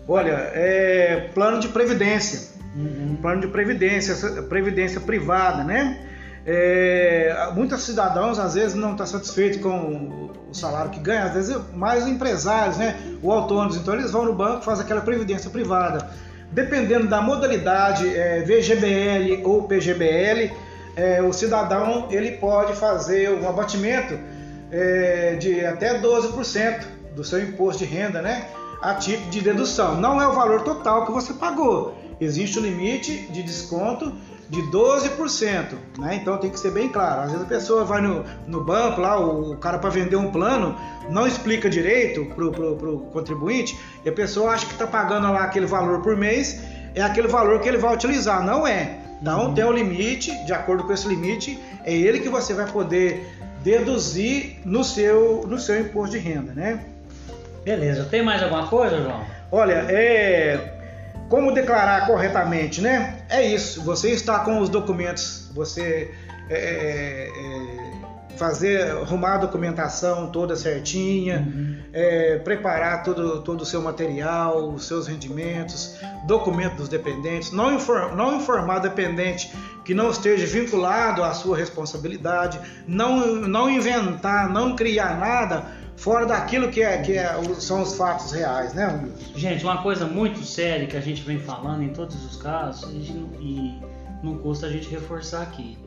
Olha, 0.08 0.32
é 0.54 1.30
plano 1.34 1.60
de 1.60 1.68
previdência. 1.68 2.56
Uhum. 2.74 3.18
Plano 3.20 3.42
de 3.42 3.48
previdência, 3.48 4.42
previdência 4.44 5.00
privada, 5.00 5.62
né? 5.62 6.06
É, 6.48 7.50
muitos 7.56 7.82
cidadãos 7.82 8.38
às 8.38 8.54
vezes 8.54 8.76
não 8.76 8.92
estão 8.92 9.04
tá 9.04 9.06
satisfeitos 9.06 9.60
com 9.60 10.30
o 10.48 10.54
salário 10.54 10.92
que 10.92 11.00
ganha, 11.00 11.24
às 11.24 11.34
vezes 11.34 11.56
mais 11.74 12.06
empresários, 12.06 12.76
né, 12.76 12.96
ou 13.20 13.32
autônomos, 13.32 13.76
então 13.76 13.94
eles 13.94 14.12
vão 14.12 14.24
no 14.24 14.32
banco 14.32 14.62
fazem 14.62 14.84
aquela 14.84 15.00
previdência 15.00 15.50
privada. 15.50 16.08
Dependendo 16.52 17.08
da 17.08 17.20
modalidade, 17.20 18.08
é, 18.16 18.42
VGBL 18.42 19.42
ou 19.44 19.64
PGBL, 19.64 20.52
é, 20.94 21.20
o 21.20 21.32
cidadão 21.32 22.06
ele 22.10 22.32
pode 22.32 22.74
fazer 22.74 23.28
um 23.30 23.48
abatimento 23.48 24.16
é, 24.70 25.34
de 25.34 25.66
até 25.66 26.00
12% 26.00 26.84
do 27.16 27.24
seu 27.24 27.42
imposto 27.42 27.84
de 27.84 27.92
renda, 27.92 28.22
né, 28.22 28.46
a 28.80 28.94
título 28.94 29.30
de 29.30 29.40
dedução. 29.40 30.00
Não 30.00 30.22
é 30.22 30.28
o 30.28 30.32
valor 30.32 30.60
total 30.62 31.06
que 31.06 31.10
você 31.10 31.34
pagou, 31.34 31.98
existe 32.20 32.56
o 32.56 32.62
um 32.62 32.64
limite 32.64 33.26
de 33.32 33.42
desconto 33.42 34.12
de 34.48 34.62
12%, 34.62 35.74
né? 35.98 36.16
Então 36.16 36.36
tem 36.38 36.50
que 36.50 36.58
ser 36.58 36.70
bem 36.70 36.88
claro. 36.88 37.22
Às 37.22 37.32
vezes 37.32 37.44
a 37.44 37.48
pessoa 37.48 37.84
vai 37.84 38.00
no, 38.00 38.24
no 38.46 38.62
banco 38.62 39.00
lá, 39.00 39.18
o 39.18 39.56
cara 39.56 39.78
para 39.78 39.90
vender 39.90 40.16
um 40.16 40.30
plano 40.30 40.76
não 41.10 41.26
explica 41.26 41.68
direito 41.68 42.24
pro, 42.34 42.52
pro, 42.52 42.76
pro 42.76 42.98
contribuinte 43.12 43.78
e 44.04 44.08
a 44.08 44.12
pessoa 44.12 44.52
acha 44.52 44.66
que 44.66 44.72
está 44.72 44.86
pagando 44.86 45.32
lá 45.32 45.44
aquele 45.44 45.66
valor 45.66 46.00
por 46.00 46.16
mês, 46.16 46.60
é 46.94 47.02
aquele 47.02 47.28
valor 47.28 47.60
que 47.60 47.68
ele 47.68 47.78
vai 47.78 47.94
utilizar. 47.94 48.44
Não 48.44 48.66
é. 48.66 48.98
Então 49.20 49.46
uhum. 49.46 49.54
tem 49.54 49.64
um 49.64 49.72
limite, 49.72 50.32
de 50.44 50.52
acordo 50.52 50.84
com 50.84 50.92
esse 50.92 51.08
limite, 51.08 51.58
é 51.84 51.92
ele 51.92 52.20
que 52.20 52.28
você 52.28 52.54
vai 52.54 52.70
poder 52.70 53.26
deduzir 53.64 54.58
no 54.64 54.84
seu, 54.84 55.44
no 55.46 55.58
seu 55.58 55.80
imposto 55.80 56.16
de 56.16 56.18
renda, 56.18 56.52
né? 56.52 56.84
Beleza. 57.64 58.04
Tem 58.04 58.22
mais 58.22 58.42
alguma 58.42 58.68
coisa, 58.68 59.02
João? 59.02 59.24
Olha, 59.50 59.86
é 59.88 60.75
como 61.28 61.52
declarar 61.52 62.06
corretamente, 62.06 62.80
né? 62.80 63.18
É 63.28 63.44
isso. 63.44 63.82
Você 63.82 64.10
está 64.10 64.40
com 64.40 64.60
os 64.60 64.68
documentos, 64.68 65.50
você 65.54 66.12
é, 66.48 66.54
é, 66.54 67.28
é, 67.28 68.36
fazer 68.36 68.92
arrumar 68.92 69.34
a 69.34 69.38
documentação 69.38 70.30
toda 70.30 70.54
certinha, 70.54 71.38
uhum. 71.38 71.78
é, 71.92 72.38
preparar 72.38 73.02
todo, 73.02 73.42
todo 73.42 73.62
o 73.62 73.66
seu 73.66 73.82
material, 73.82 74.68
os 74.68 74.86
seus 74.86 75.08
rendimentos, 75.08 75.96
documento 76.26 76.76
dos 76.76 76.88
dependentes, 76.88 77.50
não, 77.50 77.74
inform, 77.74 78.14
não 78.14 78.36
informar 78.36 78.78
dependente 78.78 79.52
que 79.84 79.94
não 79.94 80.10
esteja 80.10 80.46
vinculado 80.46 81.24
à 81.24 81.32
sua 81.32 81.56
responsabilidade, 81.56 82.60
não, 82.86 83.36
não 83.36 83.70
inventar, 83.70 84.48
não 84.48 84.76
criar 84.76 85.18
nada 85.18 85.85
fora 85.96 86.26
daquilo 86.26 86.70
que, 86.70 86.82
é, 86.82 86.98
que 86.98 87.16
é, 87.16 87.34
são 87.58 87.82
os 87.82 87.96
fatos 87.96 88.32
reais, 88.32 88.74
né, 88.74 89.08
Gente, 89.34 89.64
uma 89.64 89.82
coisa 89.82 90.06
muito 90.06 90.42
séria 90.44 90.86
que 90.86 90.96
a 90.96 91.00
gente 91.00 91.22
vem 91.22 91.38
falando 91.38 91.82
em 91.82 91.88
todos 91.88 92.22
os 92.24 92.36
casos 92.36 92.90
e, 93.40 93.80
não 94.22 94.38
custa 94.38 94.66
a 94.66 94.70
gente 94.70 94.88
reforçar 94.88 95.42
aqui. 95.42 95.78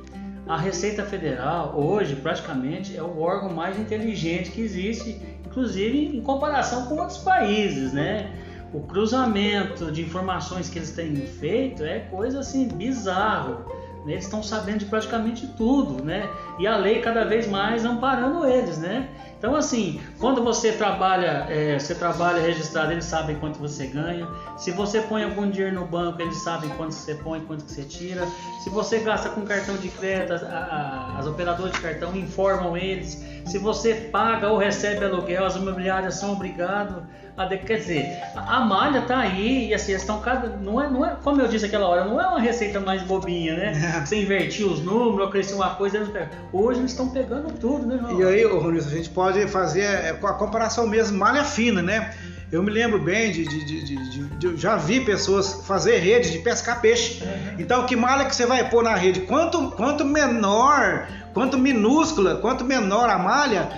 A 0.47 0.55
Receita 0.55 1.03
Federal 1.03 1.73
hoje 1.75 2.15
praticamente 2.15 2.95
é 2.95 3.03
o 3.03 3.19
órgão 3.19 3.51
mais 3.51 3.77
inteligente 3.77 4.51
que 4.51 4.61
existe, 4.61 5.19
inclusive 5.45 6.15
em 6.15 6.21
comparação 6.21 6.85
com 6.85 6.95
outros 6.95 7.17
países, 7.17 7.91
né? 7.91 8.31
O 8.71 8.81
cruzamento 8.81 9.91
de 9.91 10.03
informações 10.03 10.69
que 10.69 10.77
eles 10.77 10.91
têm 10.91 11.15
feito 11.15 11.83
é 11.83 11.99
coisa 11.99 12.39
assim 12.39 12.67
bizarro. 12.67 13.65
Eles 14.05 14.25
estão 14.25 14.41
sabendo 14.41 14.79
de 14.79 14.85
praticamente 14.85 15.47
tudo, 15.57 16.03
né? 16.03 16.29
E 16.59 16.67
a 16.67 16.75
lei 16.75 17.01
cada 17.01 17.23
vez 17.23 17.47
mais 17.47 17.85
amparando 17.85 18.45
eles, 18.45 18.77
né? 18.77 19.09
Então, 19.39 19.55
assim, 19.55 20.01
quando 20.19 20.43
você 20.43 20.73
trabalha, 20.73 21.45
é, 21.47 21.79
você 21.79 21.95
trabalha 21.95 22.41
registrado, 22.41 22.91
eles 22.91 23.05
sabem 23.05 23.37
quanto 23.37 23.57
você 23.57 23.87
ganha. 23.87 24.27
Se 24.57 24.69
você 24.71 24.99
põe 24.99 25.23
algum 25.23 25.49
dinheiro 25.49 25.73
no 25.73 25.85
banco, 25.85 26.21
eles 26.21 26.37
sabem 26.43 26.69
quanto 26.71 26.91
você 26.91 27.15
põe, 27.15 27.39
quanto 27.39 27.63
você 27.63 27.83
tira. 27.83 28.27
Se 28.61 28.69
você 28.69 28.99
gasta 28.99 29.29
com 29.29 29.43
cartão 29.43 29.77
de 29.77 29.87
crédito, 29.87 30.33
as, 30.33 30.43
as 30.43 31.25
operadoras 31.25 31.71
de 31.71 31.79
cartão 31.79 32.13
informam 32.17 32.75
eles. 32.75 33.23
Se 33.45 33.57
você 33.57 33.93
paga 34.11 34.49
ou 34.49 34.57
recebe 34.57 35.05
aluguel, 35.05 35.45
as 35.45 35.55
imobiliárias 35.55 36.15
são 36.15 36.33
obrigadas 36.33 37.01
a. 37.39 37.57
Quer 37.57 37.77
dizer, 37.77 38.21
a 38.35 38.59
malha 38.59 39.01
tá 39.01 39.19
aí 39.19 39.69
e 39.69 39.73
assim, 39.73 39.93
estão 39.93 40.19
cada. 40.19 40.49
Não 40.57 40.81
é, 40.81 40.89
não 40.89 41.05
é, 41.05 41.15
como 41.23 41.41
eu 41.41 41.47
disse 41.47 41.65
aquela 41.65 41.87
hora, 41.87 42.05
não 42.05 42.19
é 42.19 42.27
uma 42.27 42.39
receita 42.39 42.79
mais 42.79 43.01
bobinha, 43.03 43.55
né? 43.55 44.03
Você 44.05 44.21
invertir 44.21 44.65
os 44.65 44.83
números, 44.83 45.29
crescer 45.31 45.55
uma 45.55 45.75
coisa, 45.75 45.97
eles 45.97 46.09
Hoje 46.51 46.79
eles 46.79 46.91
estão 46.91 47.09
pegando 47.09 47.53
tudo, 47.53 47.85
né, 47.85 47.97
João? 47.99 48.19
E 48.19 48.23
aí, 48.23 48.43
Ronilson, 48.43 48.89
a 48.89 48.91
gente 48.91 49.09
pode 49.09 49.47
fazer 49.47 49.81
é, 49.81 50.09
a 50.09 50.33
comparação 50.33 50.87
mesmo, 50.87 51.17
malha 51.17 51.43
fina, 51.43 51.81
né? 51.81 52.13
Eu 52.51 52.63
me 52.63 52.71
lembro 52.71 52.99
bem 52.99 53.31
de, 53.31 53.45
de, 53.45 53.85
de, 53.85 54.27
de, 54.37 54.57
já 54.57 54.75
vi 54.75 55.01
pessoas 55.01 55.61
fazer 55.65 55.99
rede 55.99 56.31
de 56.31 56.39
pescar 56.39 56.81
peixe. 56.81 57.23
Uhum. 57.23 57.55
Então, 57.59 57.85
que 57.85 57.95
malha 57.95 58.25
que 58.25 58.35
você 58.35 58.47
vai 58.47 58.67
pôr 58.67 58.83
na 58.83 58.95
rede? 58.95 59.21
Quanto, 59.21 59.69
quanto 59.71 60.03
menor, 60.03 61.07
quanto 61.31 61.59
minúscula, 61.59 62.37
quanto 62.37 62.65
menor 62.65 63.07
a 63.07 63.19
malha, 63.19 63.69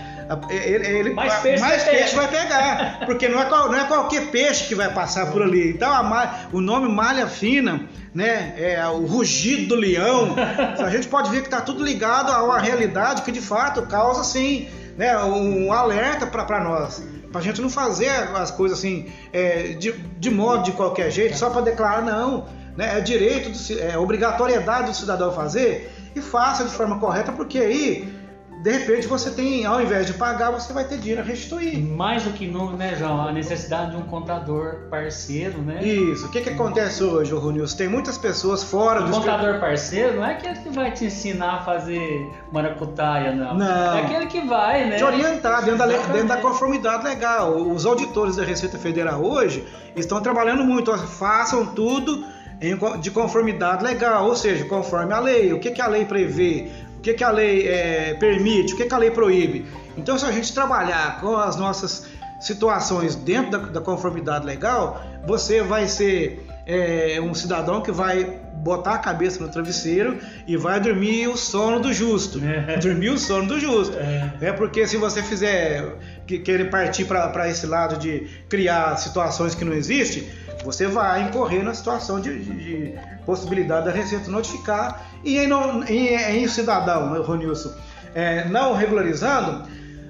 ele, 0.50 0.88
ele 0.88 1.10
mais 1.14 1.36
peixe, 1.36 1.62
mais 1.62 1.84
vai, 1.84 1.96
peixe 1.96 2.16
vai 2.16 2.28
pegar. 2.28 3.00
Porque 3.06 3.28
não 3.28 3.42
é, 3.42 3.50
não 3.50 3.76
é 3.76 3.84
qualquer 3.86 4.28
peixe 4.28 4.68
que 4.68 4.76
vai 4.76 4.94
passar 4.94 5.32
por 5.32 5.42
ali. 5.42 5.72
Então, 5.72 6.04
malha, 6.04 6.32
o 6.52 6.62
nome 6.62 6.88
malha 6.88 7.28
fina, 7.28 7.88
né? 8.14 8.54
É 8.58 8.88
o 8.88 9.06
rugido 9.06 9.70
do 9.70 9.76
leão. 9.76 10.36
a 10.80 10.90
gente 10.90 11.08
pode 11.08 11.30
ver 11.30 11.42
que 11.42 11.48
está 11.48 11.62
tudo 11.62 11.84
ligado 11.84 12.32
a 12.32 12.44
uma 12.44 12.60
realidade 12.60 13.22
que 13.22 13.32
de 13.32 13.42
fato 13.42 13.82
causa, 13.84 14.24
sim, 14.24 14.68
né, 14.98 15.18
um 15.24 15.72
alerta 15.72 16.28
para 16.28 16.64
nós 16.64 17.04
para 17.32 17.40
a 17.40 17.44
gente 17.44 17.62
não 17.62 17.70
fazer 17.70 18.10
as 18.10 18.52
coisas 18.52 18.78
assim 18.78 19.10
é, 19.32 19.70
de, 19.70 19.94
de 19.94 20.30
modo 20.30 20.64
de 20.64 20.74
qualquer 20.74 21.10
jeito, 21.10 21.38
só 21.38 21.50
para 21.50 21.62
declarar, 21.62 22.02
não. 22.02 22.46
Né? 22.76 22.98
É 22.98 23.02
direito, 23.02 23.50
do, 23.50 23.80
é 23.80 23.98
obrigatoriedade 23.98 24.90
do 24.90 24.96
cidadão 24.96 25.32
fazer 25.32 25.92
e 26.16 26.22
faça 26.22 26.66
de 26.66 26.72
forma 26.72 27.00
correta, 27.00 27.32
porque 27.32 27.58
aí 27.58 28.21
de 28.62 28.72
repente 28.72 29.08
você 29.08 29.32
tem, 29.32 29.66
ao 29.66 29.82
invés 29.82 30.06
de 30.06 30.14
pagar, 30.14 30.52
você 30.52 30.72
vai 30.72 30.84
ter 30.84 31.00
dinheiro 31.00 31.22
a 31.22 31.24
restituir. 31.24 31.84
Mais 31.84 32.24
do 32.24 32.32
que 32.32 32.46
nunca, 32.46 32.78
né, 32.78 32.96
João? 32.96 33.28
A 33.28 33.32
necessidade 33.32 33.92
de 33.92 33.98
um 33.98 34.04
contador 34.04 34.88
parceiro, 34.88 35.60
né? 35.64 35.84
Isso. 35.84 36.28
O 36.28 36.30
que, 36.30 36.42
que 36.42 36.50
acontece 36.50 37.04
hoje, 37.04 37.34
Ronilson? 37.34 37.76
Tem 37.76 37.88
muitas 37.88 38.20
pessoas 38.20 38.64
fora 38.64 39.02
o 39.02 39.06
do. 39.06 39.12
contador 39.12 39.60
parceiro 39.60 40.18
não 40.18 40.26
é 40.26 40.34
aquele 40.34 40.60
que 40.60 40.70
vai 40.70 40.92
te 40.92 41.06
ensinar 41.06 41.56
a 41.56 41.62
fazer 41.64 42.30
maracutaia, 42.52 43.34
não. 43.34 43.56
Não. 43.56 43.98
É 43.98 44.02
aquele 44.02 44.28
que 44.28 44.42
vai, 44.42 44.88
né? 44.88 44.98
Te 44.98 45.04
orientar 45.04 45.66
dentro 45.66 45.80
da, 45.80 45.88
dentro 45.88 46.28
da 46.28 46.38
conformidade 46.38 47.04
legal. 47.04 47.58
Os 47.58 47.84
auditores 47.88 48.36
da 48.36 48.44
Receita 48.44 48.78
Federal 48.78 49.24
hoje 49.24 49.68
estão 49.96 50.22
trabalhando 50.22 50.64
muito. 50.64 50.96
Façam 50.96 51.66
tudo 51.66 52.24
de 53.00 53.10
conformidade 53.10 53.84
legal, 53.84 54.28
ou 54.28 54.36
seja, 54.36 54.66
conforme 54.66 55.12
a 55.14 55.20
lei. 55.20 55.52
O 55.52 55.60
que, 55.60 55.72
que 55.72 55.82
a 55.82 55.88
lei 55.88 56.06
prevê? 56.06 56.70
O 57.02 57.04
que, 57.04 57.16
que 57.16 57.24
a 57.24 57.32
lei 57.32 57.68
é, 57.68 58.14
permite, 58.14 58.76
o 58.76 58.78
que, 58.78 58.86
que 58.86 58.94
a 58.94 58.98
lei 59.00 59.10
proíbe. 59.10 59.66
Então, 59.98 60.20
se 60.20 60.26
a 60.26 60.32
gente 60.32 60.54
trabalhar 60.54 61.20
com 61.20 61.36
as 61.36 61.56
nossas 61.56 62.06
situações 62.40 63.16
dentro 63.16 63.50
da, 63.50 63.58
da 63.58 63.82
conformidade 63.82 64.46
legal, 64.46 65.04
você 65.26 65.64
vai 65.64 65.88
ser 65.88 66.46
é, 66.64 67.20
um 67.20 67.34
cidadão 67.34 67.82
que 67.82 67.92
vai 67.92 68.40
botar 68.54 68.94
a 68.94 68.98
cabeça 69.00 69.44
no 69.44 69.50
travesseiro 69.50 70.20
e 70.48 70.56
vai 70.56 70.80
dormir 70.80 71.28
o 71.28 71.36
sono 71.36 71.80
do 71.80 71.92
justo. 71.92 72.40
É. 72.46 72.78
Dormir 72.78 73.10
o 73.10 73.18
sono 73.18 73.48
do 73.48 73.60
justo. 73.60 73.98
É, 73.98 74.34
é 74.40 74.54
porque 74.54 74.88
se 74.88 74.96
você 74.96 75.24
fizer 75.24 75.96
que, 76.28 76.38
querer 76.38 76.70
partir 76.70 77.06
para 77.06 77.50
esse 77.50 77.66
lado 77.66 77.98
de 77.98 78.28
criar 78.48 78.96
situações 78.98 79.56
que 79.56 79.66
não 79.66 79.74
existem, 79.74 80.30
você 80.64 80.88
vai 80.88 81.24
incorrer 81.24 81.64
na 81.64 81.74
situação 81.74 82.20
de, 82.20 82.40
de, 82.40 82.54
de 82.54 83.00
possibilidade 83.26 83.86
da 83.86 83.92
Receita 83.92 84.30
notificar 84.30 85.06
e 85.24 85.38
em, 85.38 85.50
em, 85.88 86.44
em 86.44 86.48
cidadão, 86.48 87.22
Ronilson, 87.24 87.74
é, 88.14 88.46
não 88.46 88.74
regularizando, 88.74 89.68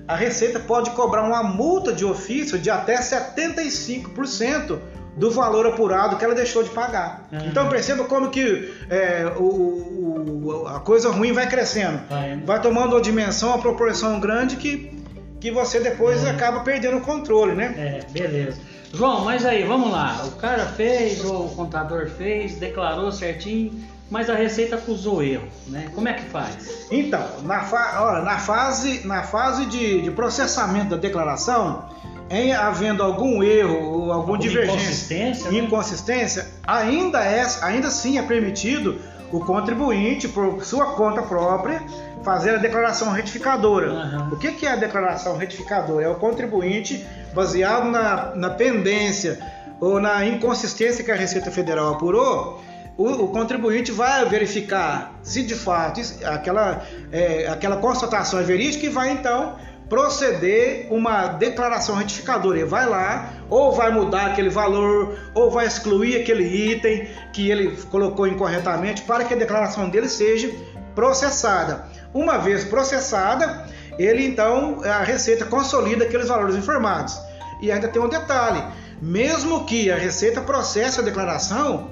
a 0.08 0.16
Receita 0.16 0.60
pode 0.60 0.90
cobrar 0.92 1.24
uma 1.24 1.44
multa 1.44 1.94
de 1.94 2.04
ofício 2.04 2.58
de 2.60 2.70
até 2.70 2.98
75% 2.98 4.80
do 5.16 5.30
valor 5.30 5.68
apurado 5.68 6.16
que 6.16 6.24
ela 6.24 6.34
deixou 6.34 6.64
de 6.64 6.70
pagar. 6.70 7.28
Uhum. 7.32 7.40
Então 7.48 7.68
perceba 7.70 8.06
como 8.06 8.30
que 8.30 8.74
é, 8.90 9.32
o, 9.38 9.44
o, 9.44 10.68
a 10.68 10.80
coisa 10.80 11.10
ruim 11.12 11.34
vai 11.34 11.48
crescendo. 11.48 12.00
Vai, 12.10 12.38
vai 12.38 12.62
tomando 12.62 12.96
uma 12.96 13.02
dimensão, 13.02 13.50
uma 13.50 13.60
proporção 13.60 14.20
grande 14.20 14.56
que, 14.56 15.01
que 15.42 15.52
você 15.52 15.80
depois 15.80 16.24
uhum. 16.24 16.30
acaba 16.30 16.60
perdendo 16.62 16.98
o 16.98 17.02
controle, 17.02 17.54
né? 17.54 17.74
É, 17.76 18.12
beleza. 18.12 18.60
João, 18.94 19.26
mas 19.26 19.46
aí, 19.46 19.64
vamos 19.64 19.92
lá. 19.92 20.24
O 20.28 20.32
cara 20.34 20.66
fez, 20.68 21.26
ou 21.26 21.48
o 21.48 21.56
contador 21.56 22.10
fez, 22.10 22.56
declarou 22.56 23.12
certinho, 23.12 23.72
mas 24.10 24.30
a 24.30 24.36
Receita 24.36 24.76
acusou 24.76 25.24
erro, 25.24 25.48
né? 25.68 25.88
Como 25.96 26.08
é 26.08 26.14
que 26.14 26.24
faz? 26.26 26.88
Então, 26.92 27.26
na, 27.44 27.62
fa 27.62 28.04
olha, 28.04 28.22
na 28.22 28.38
fase, 28.38 29.08
na 29.08 29.24
fase 29.24 29.66
de, 29.66 30.02
de, 30.02 30.12
processamento 30.12 30.92
da 30.92 30.98
declaração, 30.98 31.86
em 32.30 32.54
havendo 32.54 33.02
algum 33.02 33.42
erro 33.42 33.80
ou 33.82 34.12
alguma 34.12 34.38
divergência, 34.38 34.76
inconsistência, 34.76 35.52
né? 35.52 35.58
inconsistência 35.58 36.48
ainda, 36.68 37.24
é, 37.24 37.46
ainda 37.62 37.90
sim 37.90 38.20
é 38.20 38.22
permitido 38.22 39.00
o 39.32 39.40
contribuinte, 39.40 40.28
por 40.28 40.64
sua 40.66 40.88
conta 40.94 41.22
própria, 41.22 41.82
fazer 42.24 42.56
a 42.56 42.58
declaração 42.58 43.12
retificadora. 43.12 43.92
Uhum. 43.92 44.34
O 44.34 44.38
que, 44.38 44.52
que 44.52 44.66
é 44.66 44.72
a 44.72 44.76
declaração 44.76 45.38
retificadora? 45.38 46.06
É 46.06 46.10
o 46.10 46.16
contribuinte, 46.16 47.06
baseado 47.34 47.90
na, 47.90 48.36
na 48.36 48.50
pendência 48.50 49.40
ou 49.80 50.00
na 50.00 50.26
inconsistência 50.26 51.04
que 51.04 51.12
a 51.12 51.16
Receita 51.16 51.50
Federal 51.50 51.94
apurou, 51.94 52.62
o, 52.98 53.24
o 53.24 53.28
contribuinte 53.30 53.92
vai 53.92 54.26
verificar 54.26 55.20
se 55.24 55.42
de 55.44 55.56
fato 55.56 56.00
aquela, 56.26 56.84
é, 57.12 57.48
aquela 57.48 57.78
constatação 57.78 58.40
é 58.40 58.44
verídica 58.44 58.86
e 58.86 58.90
vai 58.90 59.12
então 59.12 59.56
proceder 59.90 60.88
uma 60.90 61.28
declaração 61.28 61.96
retificadora. 61.96 62.60
Ele 62.60 62.66
vai 62.66 62.88
lá, 62.88 63.34
ou 63.50 63.74
vai 63.74 63.92
mudar 63.92 64.28
aquele 64.28 64.50
valor, 64.50 65.18
ou 65.34 65.52
vai 65.52 65.66
excluir 65.66 66.22
aquele 66.22 66.44
item 66.44 67.10
que 67.34 67.52
ele 67.52 67.76
colocou 67.92 68.26
incorretamente 68.26 69.02
para 69.02 69.26
que 69.26 69.34
a 69.34 69.38
declaração 69.38 69.90
dele 69.90 70.08
seja 70.08 70.50
processada. 70.96 71.86
Uma 72.14 72.38
vez 72.38 72.64
processada, 72.64 73.66
ele 73.98 74.26
então 74.26 74.82
a 74.84 75.04
Receita 75.04 75.46
consolida 75.46 76.06
aqueles 76.06 76.28
valores 76.28 76.56
informados. 76.56 77.18
E 77.62 77.72
ainda 77.72 77.88
tem 77.88 78.02
um 78.02 78.10
detalhe: 78.10 78.64
mesmo 79.02 79.66
que 79.66 79.92
a 79.92 79.98
Receita 79.98 80.42
processe 80.42 81.00
a 81.00 81.04
declaração, 81.04 81.92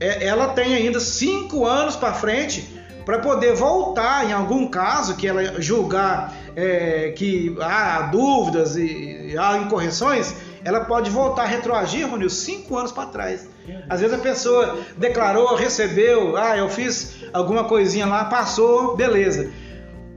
é, 0.00 0.26
ela 0.26 0.48
tem 0.48 0.74
ainda 0.74 1.00
cinco 1.00 1.64
anos 1.64 1.96
para 1.96 2.12
frente 2.12 2.76
para 3.04 3.20
poder 3.20 3.54
voltar 3.54 4.28
em 4.28 4.32
algum 4.32 4.66
caso 4.66 5.14
que 5.14 5.28
ela 5.28 5.62
julgar 5.62 6.34
é, 6.56 7.12
que 7.16 7.56
há 7.60 8.02
dúvidas 8.02 8.76
e 8.76 9.36
há 9.38 9.58
incorreções, 9.58 10.34
ela 10.66 10.80
pode 10.80 11.10
voltar 11.10 11.44
a 11.44 11.46
retroagir, 11.46 12.10
Ronil, 12.10 12.28
cinco 12.28 12.76
anos 12.76 12.90
para 12.90 13.06
trás. 13.06 13.48
Às 13.88 14.00
vezes 14.00 14.12
a 14.12 14.18
pessoa 14.18 14.80
declarou, 14.96 15.54
recebeu, 15.54 16.36
ah, 16.36 16.56
eu 16.56 16.68
fiz 16.68 17.18
alguma 17.32 17.62
coisinha 17.64 18.04
lá, 18.04 18.24
passou, 18.24 18.96
beleza. 18.96 19.48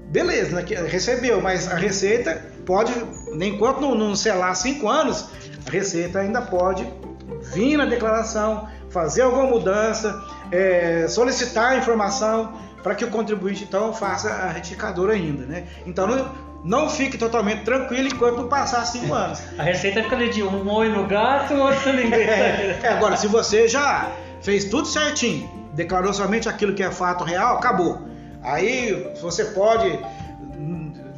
Beleza, 0.08 0.56
né, 0.56 0.66
recebeu, 0.88 1.40
mas 1.40 1.72
a 1.72 1.76
Receita 1.76 2.44
pode, 2.66 2.92
enquanto 3.40 3.80
não, 3.80 3.94
não 3.94 4.16
selar 4.16 4.56
cinco 4.56 4.90
anos, 4.90 5.30
a 5.68 5.70
Receita 5.70 6.18
ainda 6.18 6.42
pode 6.42 6.92
vir 7.54 7.78
na 7.78 7.86
declaração, 7.86 8.68
fazer 8.90 9.22
alguma 9.22 9.46
mudança, 9.46 10.20
é, 10.52 11.08
solicitar 11.08 11.78
informação 11.78 12.58
para 12.82 12.96
que 12.96 13.06
o 13.06 13.12
contribuinte 13.12 13.66
então 13.66 13.94
faça 13.94 14.30
a 14.30 14.50
retificadora 14.50 15.14
ainda, 15.14 15.46
né? 15.46 15.68
Então 15.86 16.08
não, 16.64 16.90
fique 16.90 17.18
totalmente 17.18 17.64
tranquilo 17.64 18.08
enquanto 18.08 18.48
passar 18.48 18.86
cinco 18.86 19.14
anos. 19.14 19.42
A 19.58 19.64
receita 19.64 20.04
fica 20.04 20.18
de 20.28 20.44
um 20.44 20.70
olho 20.70 20.92
no 20.92 21.08
gato, 21.08 21.54
outro 21.56 21.94
no 21.94 22.00
é, 22.14 22.80
é, 22.84 22.88
agora, 22.90 23.16
se 23.16 23.28
você 23.28 23.68
já 23.68 24.12
fez 24.42 24.66
tudo 24.66 24.88
certinho, 24.88 25.50
declarou 25.74 26.14
somente 26.14 26.50
aquilo 26.50 26.74
que 26.74 26.84
é 26.84 26.92
fato 26.92 27.24
real, 27.24 27.58
acabou. 27.58 28.02
Aí 28.44 29.14
você 29.22 29.46
pode 29.46 30.00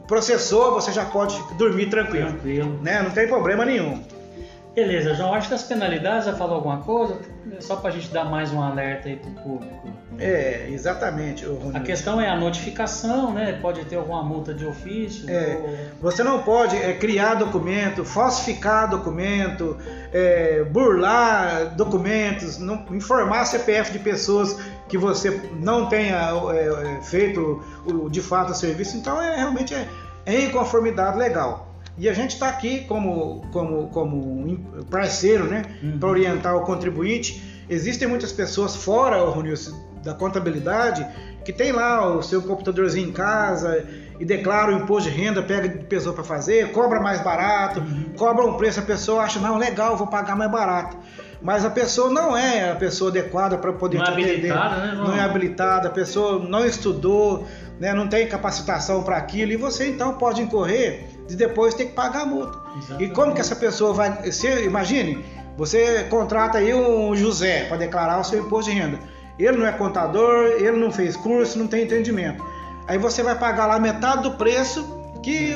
processou, 0.08 0.74
você 0.74 0.92
já 0.92 1.06
pode 1.06 1.42
dormir 1.58 1.86
tranquilo. 1.86 2.28
Tranquilo. 2.32 2.80
Né? 2.82 3.02
Não 3.02 3.12
tem 3.12 3.30
problema 3.30 3.64
nenhum. 3.64 4.04
Beleza, 4.74 5.14
João, 5.14 5.34
acho 5.34 5.50
que 5.50 5.54
as 5.54 5.64
penalidades 5.64 6.26
já 6.26 6.34
falou 6.34 6.56
alguma 6.56 6.78
coisa, 6.78 7.20
só 7.60 7.76
para 7.76 7.90
a 7.90 7.92
gente 7.92 8.08
dar 8.08 8.24
mais 8.24 8.54
um 8.54 8.62
alerta 8.62 9.10
aí 9.10 9.18
para 9.18 9.30
o 9.30 9.34
público. 9.34 9.90
É, 10.18 10.70
exatamente. 10.70 11.46
A 11.74 11.80
questão 11.82 12.22
é 12.22 12.30
a 12.30 12.38
notificação, 12.38 13.34
né? 13.34 13.60
Pode 13.62 13.84
ter 13.86 13.98
alguma 13.98 14.24
multa 14.24 14.54
de 14.54 14.66
ofício. 14.66 15.30
É, 15.30 15.58
ou... 15.62 15.78
Você 16.10 16.24
não 16.24 16.42
pode 16.44 16.78
é, 16.78 16.94
criar 16.94 17.36
documento, 17.36 18.06
falsificar 18.06 18.90
documento, 18.90 19.78
é, 20.14 20.64
burlar 20.64 21.76
documentos, 21.76 22.58
não, 22.58 22.86
informar 22.92 23.44
CPF 23.46 23.92
de 23.92 24.00
pessoas 24.00 24.58
que 24.88 24.98
você 24.98 25.42
não 25.60 25.88
tenha 25.88 26.32
é, 26.54 26.98
é, 26.98 27.04
feito 27.04 27.62
o, 27.86 28.10
de 28.10 28.22
fato 28.22 28.52
o 28.52 28.56
serviço. 28.56 28.96
Então, 28.96 29.22
é 29.22 29.36
realmente 29.36 29.74
é, 29.74 29.86
é 30.26 30.46
inconformidade 30.46 31.18
legal. 31.18 31.71
E 31.98 32.10
a 32.10 32.14
gente 32.14 32.32
está 32.32 32.48
aqui 32.48 32.86
como, 32.86 33.46
como, 33.52 33.88
como 33.90 34.58
parceiro, 34.90 35.46
né, 35.46 35.64
uhum. 35.84 36.00
para 36.00 36.10
orientar 36.10 36.56
o 36.56 36.62
contribuinte. 36.62 37.64
Existem 37.70 38.08
muitas 38.08 38.32
pessoas 38.32 38.76
fora, 38.76 39.22
Ronilson, 39.24 39.78
da 40.04 40.14
contabilidade 40.14 41.06
que 41.44 41.52
tem 41.52 41.72
lá 41.72 42.16
o 42.16 42.22
seu 42.22 42.42
computadorzinho 42.42 43.10
em 43.10 43.12
casa 43.12 43.86
e 44.20 44.26
declara 44.26 44.72
o 44.72 44.78
imposto 44.78 45.10
de 45.10 45.16
renda, 45.16 45.42
pega 45.42 45.68
de 45.68 45.84
pessoa 45.86 46.14
para 46.14 46.24
fazer, 46.24 46.72
cobra 46.72 47.00
mais 47.00 47.22
barato, 47.22 47.80
uhum. 47.80 48.14
cobra 48.16 48.46
um 48.46 48.54
preço, 48.54 48.80
a 48.80 48.84
pessoa 48.84 49.24
acha, 49.24 49.40
não, 49.40 49.58
legal, 49.58 49.98
vou 49.98 50.08
pagar 50.08 50.36
mais 50.36 50.52
barato. 50.52 50.98
Mas 51.42 51.66
a 51.66 51.72
pessoa 51.72 52.12
não 52.12 52.38
é 52.38 52.70
a 52.70 52.76
pessoa 52.76 53.10
adequada 53.10 53.58
para 53.58 53.74
poder 53.74 53.98
não 53.98 54.06
te 54.06 54.12
é 54.12 54.14
atender. 54.14 54.54
Né, 54.54 54.94
não 54.96 55.16
é 55.16 55.22
habilitada, 55.22 55.88
a 55.88 55.92
pessoa 55.92 56.38
não 56.38 56.64
estudou, 56.64 57.48
né, 57.80 57.94
não 57.96 58.08
tem 58.08 58.28
capacitação 58.28 59.02
para 59.02 59.18
aquilo, 59.18 59.52
e 59.52 59.58
você 59.58 59.90
então 59.90 60.14
pode 60.14 60.44
incorrer 60.44 61.08
de 61.32 61.38
depois 61.38 61.74
ter 61.74 61.86
que 61.86 61.94
pagar 61.94 62.24
a 62.24 62.26
multa. 62.26 62.60
Exatamente. 62.78 63.04
E 63.04 63.14
como 63.14 63.34
que 63.34 63.40
essa 63.40 63.56
pessoa 63.56 63.94
vai. 63.94 64.32
Se, 64.32 64.48
imagine, 64.64 65.24
você 65.58 66.04
contrata 66.10 66.58
aí 66.58 66.74
um 66.74 67.16
José 67.16 67.66
para 67.66 67.78
declarar 67.78 68.20
o 68.20 68.24
seu 68.24 68.40
imposto 68.40 68.70
de 68.70 68.78
renda. 68.78 69.00
Ele 69.40 69.58
não 69.58 69.66
é 69.66 69.72
contador, 69.72 70.46
ele 70.58 70.74
não 70.74 70.92
fez 70.92 71.16
curso, 71.16 71.58
não 71.58 71.68
tem 71.68 71.84
entendimento. 71.84 72.46
Aí 72.88 72.98
você 72.98 73.24
vai 73.24 73.36
pagar 73.36 73.66
lá 73.66 73.80
metade 73.80 74.24
do 74.24 74.32
preço 74.32 74.86
que 75.24 75.56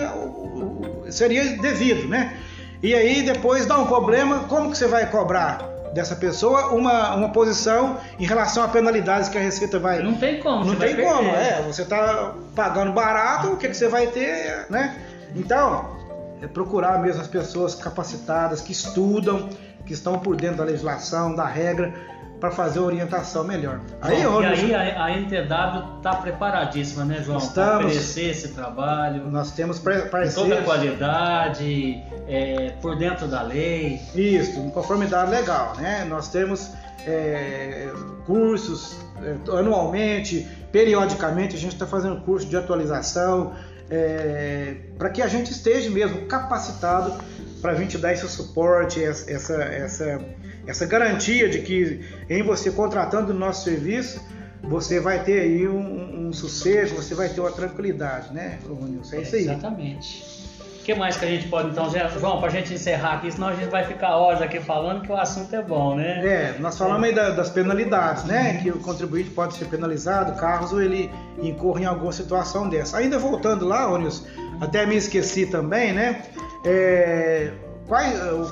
seria 1.09 1.57
devido, 1.57 2.07
né? 2.07 2.37
E 2.81 2.95
aí 2.95 3.21
depois 3.21 3.65
dá 3.65 3.77
um 3.77 3.85
problema, 3.85 4.45
como 4.47 4.71
que 4.71 4.77
você 4.77 4.87
vai 4.87 5.09
cobrar 5.09 5.75
dessa 5.93 6.15
pessoa 6.15 6.73
uma, 6.73 7.15
uma 7.15 7.29
posição 7.29 7.97
em 8.19 8.25
relação 8.25 8.63
a 8.63 8.67
penalidades 8.67 9.29
que 9.29 9.37
a 9.37 9.41
Receita 9.41 9.79
vai. 9.79 10.01
Não 10.01 10.15
tem 10.15 10.39
como. 10.39 10.65
Não 10.65 10.75
tem 10.75 10.95
como, 10.95 11.29
é. 11.29 11.61
Você 11.67 11.81
está 11.83 12.33
pagando 12.55 12.91
barato, 12.91 13.47
o 13.47 13.57
que, 13.57 13.67
que 13.67 13.73
você 13.73 13.87
vai 13.87 14.07
ter, 14.07 14.65
né? 14.69 14.95
Então, 15.35 15.95
é 16.41 16.47
procurar 16.47 17.01
mesmo 17.01 17.21
as 17.21 17.27
pessoas 17.27 17.75
capacitadas, 17.75 18.61
que 18.61 18.71
estudam, 18.71 19.49
que 19.85 19.93
estão 19.93 20.19
por 20.19 20.35
dentro 20.35 20.57
da 20.57 20.63
legislação, 20.63 21.35
da 21.35 21.45
regra, 21.45 21.93
para 22.39 22.51
fazer 22.51 22.79
a 22.79 22.81
orientação 22.83 23.43
melhor. 23.43 23.79
Aí, 24.01 24.23
Bom, 24.23 24.41
e 24.41 24.45
aí 24.45 24.75
a, 24.75 25.05
a 25.05 25.17
NTW 25.17 25.97
está 25.97 26.15
preparadíssima, 26.15 27.05
né, 27.05 27.23
João? 27.23 27.39
Para 27.39 27.79
oferecer 27.79 28.29
esse 28.29 28.49
trabalho. 28.49 29.29
Nós 29.31 29.51
temos 29.51 29.79
parceiros. 29.79 30.35
toda 30.35 30.59
a 30.59 30.63
qualidade, 30.63 32.03
é, 32.27 32.73
por 32.81 32.97
dentro 32.97 33.27
da 33.27 33.41
lei. 33.41 34.01
Isso, 34.13 34.59
em 34.59 34.69
conformidade 34.69 35.31
legal, 35.31 35.75
né? 35.77 36.05
Nós 36.05 36.27
temos 36.27 36.71
é, 37.07 37.91
cursos 38.25 38.97
é, 39.23 39.57
anualmente, 39.57 40.47
periodicamente, 40.71 41.55
a 41.55 41.59
gente 41.59 41.73
está 41.73 41.87
fazendo 41.87 42.19
curso 42.21 42.47
de 42.47 42.57
atualização, 42.57 43.53
é, 43.89 44.75
para 44.97 45.09
que 45.09 45.21
a 45.21 45.27
gente 45.27 45.51
esteja 45.51 45.89
mesmo 45.89 46.25
capacitado 46.25 47.13
para 47.61 47.71
a 47.71 47.75
gente 47.75 47.97
dar 47.97 48.13
esse 48.13 48.27
suporte, 48.27 49.03
essa, 49.03 49.63
essa, 49.63 50.21
essa 50.67 50.85
garantia 50.85 51.49
de 51.49 51.59
que 51.59 52.01
em 52.29 52.43
você 52.43 52.71
contratando 52.71 53.31
o 53.31 53.35
nosso 53.35 53.63
serviço, 53.63 54.21
você 54.63 54.99
vai 54.99 55.23
ter 55.23 55.39
aí 55.41 55.67
um, 55.67 56.27
um 56.27 56.33
sossego, 56.33 56.95
você 56.95 57.13
vai 57.13 57.29
ter 57.29 57.41
uma 57.41 57.51
tranquilidade, 57.51 58.33
né, 58.33 58.59
Nilson? 58.67 59.15
É 59.15 59.21
isso 59.21 59.35
aí. 59.35 59.41
Exatamente. 59.43 60.44
O 60.85 60.87
que 60.87 60.93
mais 60.93 61.17
que 61.17 61.25
a 61.25 61.27
gente 61.27 61.47
pode 61.47 61.69
então, 61.69 61.89
João, 62.19 62.37
para 62.37 62.47
a 62.47 62.51
gente 62.51 62.71
encerrar 62.71 63.13
aqui, 63.13 63.31
senão 63.31 63.47
a 63.47 63.55
gente 63.55 63.71
vai 63.71 63.83
ficar 63.85 64.17
horas 64.17 64.39
aqui 64.39 64.59
falando 64.59 65.01
que 65.01 65.11
o 65.11 65.17
assunto 65.17 65.55
é 65.55 65.59
bom, 65.63 65.95
né? 65.95 66.23
É, 66.23 66.55
nós 66.59 66.77
falamos 66.77 67.03
aí 67.09 67.11
das 67.11 67.49
penalidades, 67.49 68.23
né? 68.25 68.59
Que 68.61 68.69
o 68.69 68.77
contribuinte 68.77 69.31
pode 69.31 69.55
ser 69.55 69.65
penalizado 69.65 70.39
caso 70.39 70.79
ele 70.79 71.11
incorra 71.41 71.81
em 71.81 71.85
alguma 71.85 72.11
situação 72.11 72.69
dessa. 72.69 72.99
Ainda 72.99 73.17
voltando 73.17 73.65
lá, 73.65 73.91
Ônibus, 73.91 74.27
até 74.61 74.85
me 74.85 74.95
esqueci 74.95 75.47
também, 75.47 75.91
né? 75.91 76.21
É, 76.63 77.51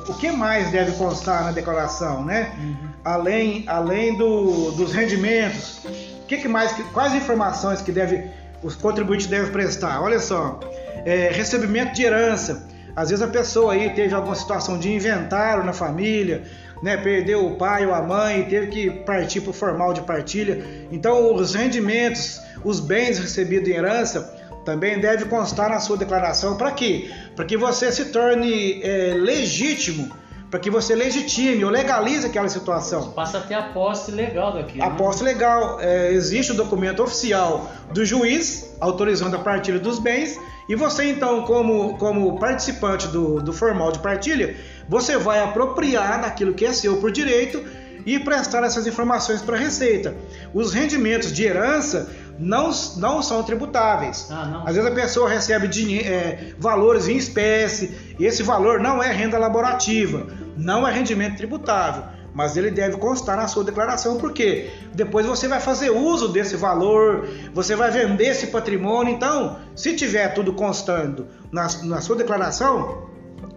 o 0.07 0.13
que 0.15 0.31
mais 0.31 0.71
deve 0.71 0.93
constar 0.93 1.43
na 1.43 1.51
declaração, 1.51 2.25
né? 2.25 2.51
Uhum. 2.57 2.89
Além, 3.05 3.63
além 3.67 4.17
do, 4.17 4.71
dos 4.71 4.91
rendimentos, 4.91 5.85
o 6.23 6.25
que, 6.25 6.37
que 6.37 6.47
mais, 6.47 6.71
quais 6.93 7.13
informações 7.13 7.79
que 7.79 7.91
deve, 7.91 8.27
os 8.63 8.75
contribuintes 8.75 9.27
devem 9.27 9.51
prestar? 9.51 10.01
Olha 10.01 10.19
só, 10.19 10.59
é, 11.05 11.29
recebimento 11.29 11.93
de 11.93 12.03
herança. 12.03 12.67
Às 12.95 13.09
vezes 13.09 13.23
a 13.23 13.27
pessoa 13.27 13.73
aí 13.73 13.89
teve 13.91 14.13
alguma 14.13 14.35
situação 14.35 14.77
de 14.77 14.91
inventário 14.91 15.63
na 15.63 15.73
família, 15.73 16.43
né, 16.81 16.97
perdeu 16.97 17.45
o 17.45 17.55
pai 17.55 17.85
ou 17.85 17.93
a 17.93 18.01
mãe 18.01 18.41
e 18.41 18.43
teve 18.43 18.67
que 18.67 18.89
partir 18.89 19.41
para 19.41 19.49
o 19.49 19.53
formal 19.53 19.93
de 19.93 20.01
partilha. 20.01 20.63
Então 20.91 21.33
os 21.33 21.55
rendimentos, 21.55 22.39
os 22.63 22.79
bens 22.79 23.17
recebidos 23.17 23.67
em 23.69 23.73
herança 23.73 24.35
também 24.63 24.99
deve 24.99 25.25
constar 25.25 25.69
na 25.69 25.79
sua 25.79 25.97
declaração. 25.97 26.55
Para 26.55 26.71
quê? 26.71 27.11
Para 27.35 27.45
que 27.45 27.57
você 27.57 27.91
se 27.91 28.05
torne 28.05 28.81
é, 28.83 29.13
legítimo, 29.15 30.11
para 30.51 30.59
que 30.59 30.69
você 30.69 30.93
legitime 30.93 31.65
ou 31.65 31.71
legalize 31.71 32.27
aquela 32.27 32.47
situação. 32.47 33.11
Passa 33.11 33.39
a 33.39 33.41
ter 33.41 33.55
a 33.55 33.63
posse 33.63 34.11
legal 34.11 34.53
daquilo. 34.53 34.83
A 34.83 34.89
né? 34.89 34.95
posse 34.95 35.23
legal. 35.23 35.79
É, 35.81 36.11
existe 36.11 36.51
o 36.51 36.55
documento 36.55 37.01
oficial 37.01 37.71
do 37.91 38.05
juiz 38.05 38.75
autorizando 38.79 39.35
a 39.35 39.39
partilha 39.39 39.79
dos 39.79 39.97
bens 39.97 40.39
e 40.67 40.75
você 40.75 41.05
então, 41.05 41.43
como, 41.43 41.97
como 41.97 42.39
participante 42.39 43.07
do, 43.07 43.41
do 43.41 43.51
formal 43.51 43.91
de 43.91 43.99
partilha, 43.99 44.55
você 44.87 45.17
vai 45.17 45.39
apropriar 45.39 46.21
daquilo 46.21 46.53
que 46.53 46.65
é 46.65 46.73
seu 46.73 46.97
por 46.97 47.11
direito 47.11 47.63
e 48.05 48.19
prestar 48.19 48.63
essas 48.63 48.85
informações 48.85 49.41
para 49.41 49.55
a 49.55 49.59
Receita. 49.59 50.15
Os 50.53 50.73
rendimentos 50.73 51.31
de 51.31 51.43
herança 51.43 52.09
não, 52.37 52.71
não 52.97 53.21
são 53.21 53.43
tributáveis. 53.43 54.27
Ah, 54.29 54.45
não. 54.45 54.67
Às 54.67 54.75
vezes 54.75 54.91
a 54.91 54.93
pessoa 54.93 55.29
recebe 55.29 55.67
dinheiro, 55.67 56.07
é, 56.07 56.53
valores 56.57 57.07
em 57.07 57.15
espécie 57.15 58.15
e 58.19 58.25
esse 58.25 58.43
valor 58.43 58.79
não 58.79 59.01
é 59.01 59.11
renda 59.11 59.37
laborativa, 59.37 60.27
não 60.57 60.87
é 60.87 60.91
rendimento 60.91 61.37
tributável. 61.37 62.03
Mas 62.33 62.57
ele 62.57 62.71
deve 62.71 62.97
constar 62.97 63.37
na 63.37 63.47
sua 63.47 63.63
declaração, 63.63 64.17
porque 64.17 64.71
depois 64.93 65.25
você 65.25 65.47
vai 65.47 65.59
fazer 65.59 65.91
uso 65.91 66.29
desse 66.29 66.55
valor, 66.55 67.27
você 67.53 67.75
vai 67.75 67.91
vender 67.91 68.29
esse 68.29 68.47
patrimônio. 68.47 69.13
Então, 69.13 69.59
se 69.75 69.95
tiver 69.95 70.33
tudo 70.33 70.53
constando 70.53 71.27
na, 71.51 71.67
na 71.83 72.01
sua 72.01 72.15
declaração, 72.15 73.07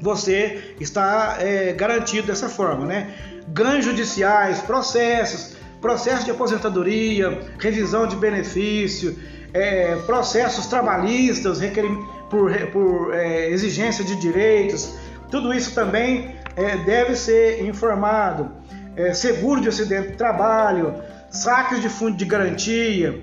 você 0.01 0.75
está 0.79 1.37
é, 1.41 1.73
garantido 1.73 2.27
dessa 2.27 2.49
forma, 2.49 2.85
né? 2.85 3.15
ganhos 3.49 3.85
judiciais, 3.85 4.61
processos, 4.61 5.57
processo 5.81 6.25
de 6.25 6.31
aposentadoria, 6.31 7.41
revisão 7.59 8.07
de 8.07 8.17
benefício, 8.17 9.17
é, 9.55 9.97
processos 10.07 10.67
trabalhistas 10.67 11.61
por, 12.29 12.53
por 12.73 13.15
é, 13.15 13.49
exigência 13.51 14.05
de 14.05 14.17
direitos, 14.17 14.95
tudo 15.31 15.53
isso 15.53 15.75
também 15.75 16.36
é, 16.57 16.77
deve 16.79 17.15
ser 17.15 17.65
informado. 17.65 18.51
É, 18.97 19.13
seguro 19.13 19.61
de 19.61 19.69
acidente 19.69 20.09
de 20.09 20.17
trabalho, 20.17 20.95
saques 21.31 21.83
de 21.83 21.89
fundo 21.89 22.17
de 22.17 22.25
garantia, 22.25 23.23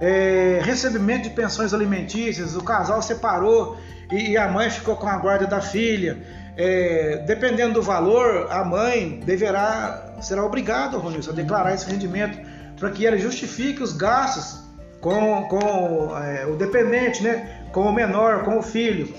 é, 0.00 0.60
recebimento 0.62 1.28
de 1.28 1.30
pensões 1.30 1.72
alimentícias, 1.72 2.56
o 2.56 2.62
casal 2.62 3.00
separou 3.00 3.76
e, 4.10 4.32
e 4.32 4.36
a 4.36 4.48
mãe 4.48 4.68
ficou 4.70 4.96
com 4.96 5.08
a 5.08 5.16
guarda 5.16 5.46
da 5.46 5.60
filha 5.60 6.18
é, 6.58 7.18
dependendo 7.24 7.74
do 7.74 7.82
valor, 7.82 8.48
a 8.50 8.64
mãe 8.64 9.20
deverá, 9.24 10.16
será 10.20 10.44
obrigada, 10.44 10.98
Ronilson, 10.98 11.30
a 11.30 11.34
declarar 11.34 11.72
esse 11.72 11.88
rendimento 11.88 12.36
para 12.76 12.90
que 12.90 13.06
ela 13.06 13.16
justifique 13.16 13.80
os 13.80 13.92
gastos 13.92 14.64
com, 15.00 15.44
com 15.44 16.18
é, 16.18 16.46
o 16.46 16.56
dependente, 16.56 17.22
né, 17.22 17.62
com 17.70 17.82
o 17.82 17.92
menor, 17.92 18.42
com 18.42 18.58
o 18.58 18.62
filho. 18.62 19.14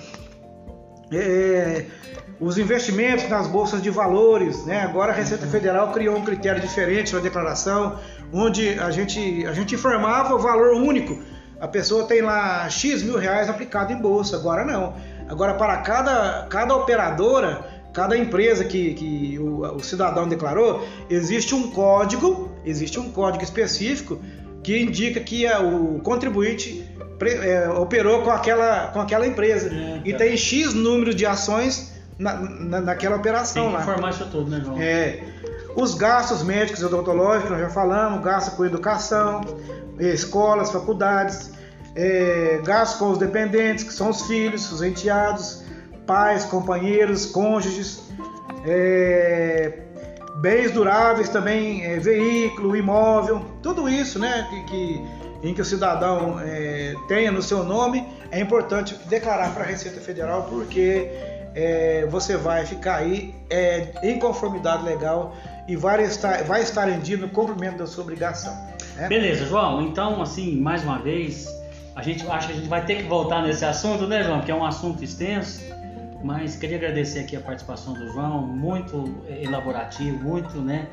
É, 1.14 1.86
os 2.40 2.58
investimentos 2.58 3.28
nas 3.28 3.48
bolsas 3.48 3.82
de 3.82 3.90
valores, 3.90 4.66
né? 4.66 4.82
Agora 4.82 5.12
a 5.12 5.16
Receita 5.16 5.46
Federal 5.46 5.92
criou 5.92 6.18
um 6.18 6.24
critério 6.24 6.62
diferente 6.62 7.14
na 7.14 7.20
declaração, 7.20 8.00
onde 8.32 8.80
a 8.80 8.90
gente, 8.92 9.46
a 9.46 9.54
gente 9.54 9.76
informava 9.76 10.34
o 10.34 10.40
valor 10.40 10.74
único. 10.76 11.20
A 11.60 11.68
pessoa 11.68 12.06
tem 12.06 12.22
lá 12.22 12.70
X 12.70 13.04
mil 13.04 13.18
reais 13.18 13.50
aplicado 13.50 13.92
em 13.92 13.98
bolsa, 13.98 14.38
agora 14.38 14.64
não. 14.64 14.96
Agora, 15.28 15.56
para 15.56 15.78
cada, 15.78 16.48
cada 16.50 16.76
operadora, 16.76 17.66
cada 17.92 18.18
empresa 18.18 18.64
que, 18.64 18.94
que 18.94 19.38
o, 19.38 19.62
o 19.76 19.84
cidadão 19.84 20.28
declarou, 20.28 20.88
existe 21.10 21.54
um 21.54 21.70
código, 21.70 22.50
existe 22.64 22.98
um 23.00 23.12
código 23.12 23.44
específico 23.44 24.20
que 24.64 24.82
indica 24.82 25.20
que 25.20 25.46
a, 25.46 25.60
o 25.60 26.00
contribuinte 26.00 26.90
é, 27.22 27.70
operou 27.70 28.22
com 28.22 28.32
aquela, 28.32 28.88
com 28.88 29.02
aquela 29.02 29.28
empresa. 29.28 29.70
É, 29.70 30.02
e 30.06 30.14
tem 30.14 30.38
X 30.38 30.74
número 30.74 31.14
de 31.14 31.26
ações 31.26 31.99
na, 32.20 32.34
na, 32.34 32.82
naquela 32.82 33.16
operação 33.16 33.64
tem 33.64 33.74
lá. 33.74 33.82
informar 33.82 34.10
isso 34.10 34.28
tudo, 34.30 34.52
né, 34.52 34.62
João? 34.64 34.78
É. 34.80 35.24
Os 35.76 35.96
gastos 35.96 36.44
médicos 36.44 36.82
e 36.82 36.86
odontológicos, 36.86 37.50
nós 37.52 37.62
já 37.62 37.70
falamos, 37.70 38.22
gasto 38.22 38.56
com 38.58 38.66
educação, 38.66 39.42
escolas, 39.98 40.72
faculdades, 40.72 41.52
é, 41.96 42.60
gastos 42.64 43.00
com 43.00 43.12
os 43.12 43.18
dependentes, 43.18 43.86
que 43.86 43.94
são 43.94 44.10
os 44.10 44.24
filhos, 44.24 44.70
os 44.72 44.82
enteados, 44.82 45.64
pais, 46.06 46.44
companheiros, 46.44 47.26
cônjuges, 47.28 48.04
é, 48.66 49.84
bens 50.42 50.72
duráveis 50.72 51.30
também, 51.30 51.86
é, 51.86 51.98
veículo, 52.00 52.76
imóvel, 52.76 53.46
tudo 53.62 53.88
isso 53.88 54.20
né, 54.20 54.46
que, 54.50 54.64
que 54.64 55.20
em 55.42 55.54
que 55.54 55.62
o 55.62 55.66
cidadão 55.66 56.38
é, 56.42 56.94
tenha 57.08 57.32
no 57.32 57.42
seu 57.42 57.64
nome, 57.64 58.06
é 58.30 58.42
importante 58.42 58.96
declarar 59.08 59.54
para 59.54 59.64
a 59.64 59.68
Receita 59.68 60.02
Federal 60.02 60.48
porque 60.50 61.10
é, 61.56 62.06
você 62.08 62.38
vai 62.38 62.66
ficar 62.66 62.98
aí 62.98 63.34
é, 63.50 63.94
em 64.04 64.20
conformidade 64.20 64.84
legal 64.84 65.36
e 65.68 65.76
vai 65.76 66.04
estar, 66.04 66.44
vai 66.44 66.62
estar 66.62 66.90
em 66.90 67.00
dia 67.00 67.18
no 67.18 67.30
cumprimento 67.30 67.78
da 67.78 67.88
sua 67.88 68.04
obrigação. 68.04 68.54
Né? 68.96 69.08
Beleza, 69.08 69.46
João. 69.46 69.82
Então, 69.82 70.22
assim, 70.22 70.60
mais 70.60 70.84
uma 70.84 71.00
vez, 71.00 71.48
a 71.96 72.02
gente 72.02 72.26
acha 72.28 72.48
que 72.48 72.54
a 72.54 72.56
gente 72.56 72.68
vai 72.68 72.86
ter 72.86 72.96
que 72.96 73.04
voltar 73.04 73.42
nesse 73.42 73.66
assunto, 73.66 74.08
né, 74.08 74.24
João? 74.24 74.42
Que 74.42 74.52
é 74.52 74.56
um 74.56 74.66
assunto 74.66 75.04
extenso. 75.04 75.62
Mas 76.24 76.56
queria 76.56 76.78
agradecer 76.78 77.20
aqui 77.20 77.36
a 77.36 77.40
participação 77.40 77.94
do 77.94 78.12
João, 78.12 78.42
muito 78.46 79.24
elaborativo, 79.30 80.18
muito, 80.22 80.60
né? 80.60 80.88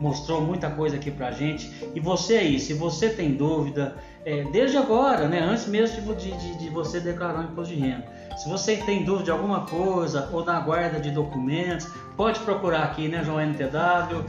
Mostrou 0.00 0.40
muita 0.40 0.70
coisa 0.70 0.96
aqui 0.96 1.10
pra 1.10 1.30
gente. 1.30 1.70
E 1.94 2.00
você 2.00 2.36
aí, 2.36 2.58
se 2.58 2.72
você 2.72 3.10
tem 3.10 3.34
dúvida, 3.34 3.96
é, 4.24 4.44
desde 4.44 4.76
agora, 4.76 5.28
né? 5.28 5.40
Antes 5.40 5.66
mesmo 5.66 6.14
de, 6.14 6.30
de, 6.32 6.58
de 6.58 6.68
você 6.70 7.00
declarar 7.00 7.40
o 7.40 7.44
imposto 7.44 7.74
de 7.74 7.80
renda. 7.80 8.04
Se 8.36 8.48
você 8.48 8.76
tem 8.76 9.04
dúvida 9.04 9.24
de 9.24 9.30
alguma 9.30 9.66
coisa 9.66 10.28
ou 10.32 10.44
na 10.44 10.58
guarda 10.60 10.98
de 10.98 11.10
documentos, 11.10 11.86
pode 12.16 12.40
procurar 12.40 12.84
aqui, 12.84 13.08
né, 13.08 13.22
João 13.24 13.40
NTW. 13.40 14.24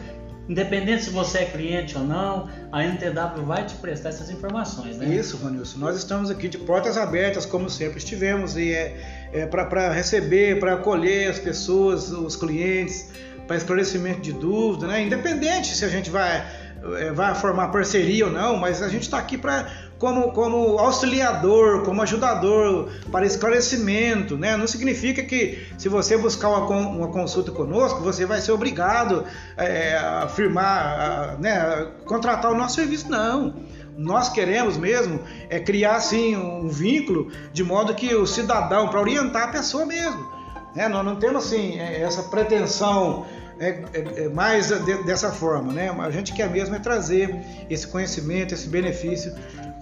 Independente 0.50 1.04
se 1.04 1.12
você 1.12 1.40
é 1.40 1.46
cliente 1.46 1.98
ou 1.98 2.04
não, 2.04 2.50
a 2.72 2.84
NTW 2.84 3.46
vai 3.46 3.66
te 3.66 3.76
prestar 3.76 4.10
essas 4.10 4.30
informações, 4.30 4.98
né? 4.98 5.06
Isso, 5.06 5.38
Ronilson. 5.38 5.78
Nós 5.80 5.96
estamos 5.96 6.30
aqui 6.30 6.50
de 6.50 6.58
portas 6.58 6.98
abertas, 6.98 7.46
como 7.46 7.70
sempre 7.70 8.00
estivemos, 8.00 8.58
e 8.58 8.74
é, 8.74 9.30
é 9.32 9.46
para 9.46 9.94
receber, 9.94 10.60
para 10.60 10.74
acolher 10.74 11.30
as 11.30 11.40
pessoas, 11.40 12.12
os 12.12 12.36
clientes, 12.36 13.10
para 13.48 13.56
esclarecimento 13.58 14.22
de 14.22 14.34
dúvida, 14.34 14.88
né? 14.88 15.04
Independente 15.04 15.76
se 15.76 15.84
a 15.86 15.90
gente 15.90 16.10
vai, 16.10 16.46
é, 16.98 17.12
vai 17.12 17.36
formar 17.36 17.70
parceria 17.70 18.26
ou 18.26 18.32
não, 18.32 18.58
mas 18.58 18.82
a 18.82 18.90
gente 18.90 19.04
está 19.04 19.18
aqui 19.18 19.38
para 19.38 19.68
como, 20.02 20.32
como 20.32 20.80
auxiliador, 20.80 21.84
como 21.84 22.02
ajudador 22.02 22.90
para 23.12 23.24
esclarecimento, 23.24 24.36
né? 24.36 24.58
Não 24.58 24.66
significa 24.66 25.22
que 25.22 25.64
se 25.78 25.88
você 25.88 26.18
buscar 26.18 26.50
uma, 26.50 26.66
uma 26.76 27.08
consulta 27.10 27.52
conosco, 27.52 28.02
você 28.02 28.26
vai 28.26 28.42
ser 28.42 28.52
obrigado 28.52 29.24
é, 29.56 29.96
a 29.96 30.28
firmar, 30.28 31.00
a, 31.00 31.38
né, 31.38 31.52
a 31.52 31.86
contratar 32.04 32.52
o 32.52 32.56
nosso 32.56 32.76
serviço, 32.76 33.12
não. 33.12 33.54
Nós 33.96 34.30
queremos 34.30 34.76
mesmo 34.76 35.20
é 35.52 35.60
criar 35.60 35.98
assim 35.98 36.36
um 36.36 36.68
vínculo 36.68 37.32
de 37.54 37.64
modo 37.64 37.94
que 37.94 38.16
o 38.16 38.26
cidadão 38.26 38.88
para 38.88 39.00
orientar 39.00 39.50
a 39.50 39.52
pessoa 39.52 39.86
mesmo. 39.86 40.41
Né? 40.76 40.88
Nós 40.88 41.06
não 41.06 41.16
temos 41.16 41.46
assim 41.46 41.80
é, 41.80 42.02
essa 42.02 42.24
pretensão 42.24 43.26
é, 43.60 43.84
é, 43.94 44.24
é 44.24 44.30
mais 44.30 44.70
de, 44.70 45.04
dessa 45.04 45.32
forma, 45.32 45.72
né? 45.72 45.90
A 45.90 46.10
gente 46.10 46.34
quer 46.34 46.50
mesmo 46.50 46.76
é 46.76 46.80
trazer 46.80 47.36
esse 47.70 47.86
conhecimento, 47.88 48.54
esse 48.54 48.68
benefício 48.68 49.34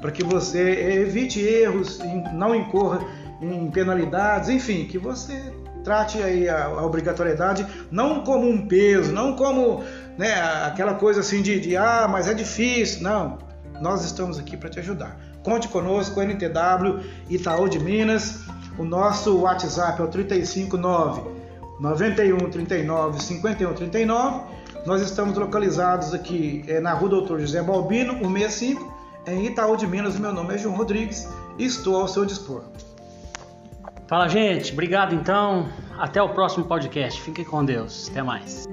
para 0.01 0.11
que 0.11 0.23
você 0.23 1.01
evite 1.01 1.39
erros, 1.39 1.99
não 2.33 2.55
incorra 2.55 2.99
em 3.41 3.69
penalidades, 3.71 4.49
enfim, 4.49 4.85
que 4.85 4.97
você 4.97 5.53
trate 5.83 6.21
aí 6.21 6.49
a, 6.49 6.65
a 6.65 6.85
obrigatoriedade 6.85 7.65
não 7.89 8.23
como 8.23 8.49
um 8.49 8.67
peso, 8.67 9.11
não 9.11 9.35
como 9.35 9.83
né, 10.17 10.33
aquela 10.65 10.95
coisa 10.95 11.21
assim 11.21 11.41
de, 11.41 11.59
de 11.59 11.77
ah, 11.77 12.07
mas 12.09 12.27
é 12.27 12.33
difícil, 12.33 13.01
não. 13.01 13.37
Nós 13.81 14.03
estamos 14.03 14.37
aqui 14.37 14.57
para 14.57 14.69
te 14.69 14.79
ajudar. 14.79 15.17
Conte 15.41 15.69
conosco, 15.69 16.21
NTW 16.21 16.99
Itaú 17.29 17.69
de 17.69 17.79
Minas. 17.79 18.41
O 18.79 18.85
nosso 18.85 19.37
WhatsApp 19.39 20.01
é 20.01 20.05
o 20.05 20.07
359 20.07 21.21
91 21.81 22.37
39 22.49 23.21
51 23.21 23.73
39. 23.73 24.41
Nós 24.85 25.01
estamos 25.01 25.37
localizados 25.37 26.13
aqui 26.13 26.63
é, 26.65 26.79
na 26.79 26.93
rua 26.93 27.09
Doutor 27.09 27.41
José 27.41 27.61
Balbino, 27.61 28.13
165, 28.13 28.93
em 29.27 29.47
Itaú 29.47 29.75
de 29.75 29.85
Minas. 29.85 30.17
Meu 30.17 30.33
nome 30.33 30.55
é 30.55 30.57
João 30.57 30.77
Rodrigues 30.77 31.27
e 31.57 31.65
estou 31.65 31.97
ao 31.97 32.07
seu 32.07 32.23
dispor. 32.25 32.63
Fala, 34.07 34.29
gente. 34.29 34.71
Obrigado, 34.71 35.13
então. 35.13 35.67
Até 35.97 36.21
o 36.21 36.29
próximo 36.29 36.63
podcast. 36.63 37.21
Fique 37.21 37.43
com 37.43 37.65
Deus. 37.65 38.09
Até 38.09 38.23
mais. 38.23 38.65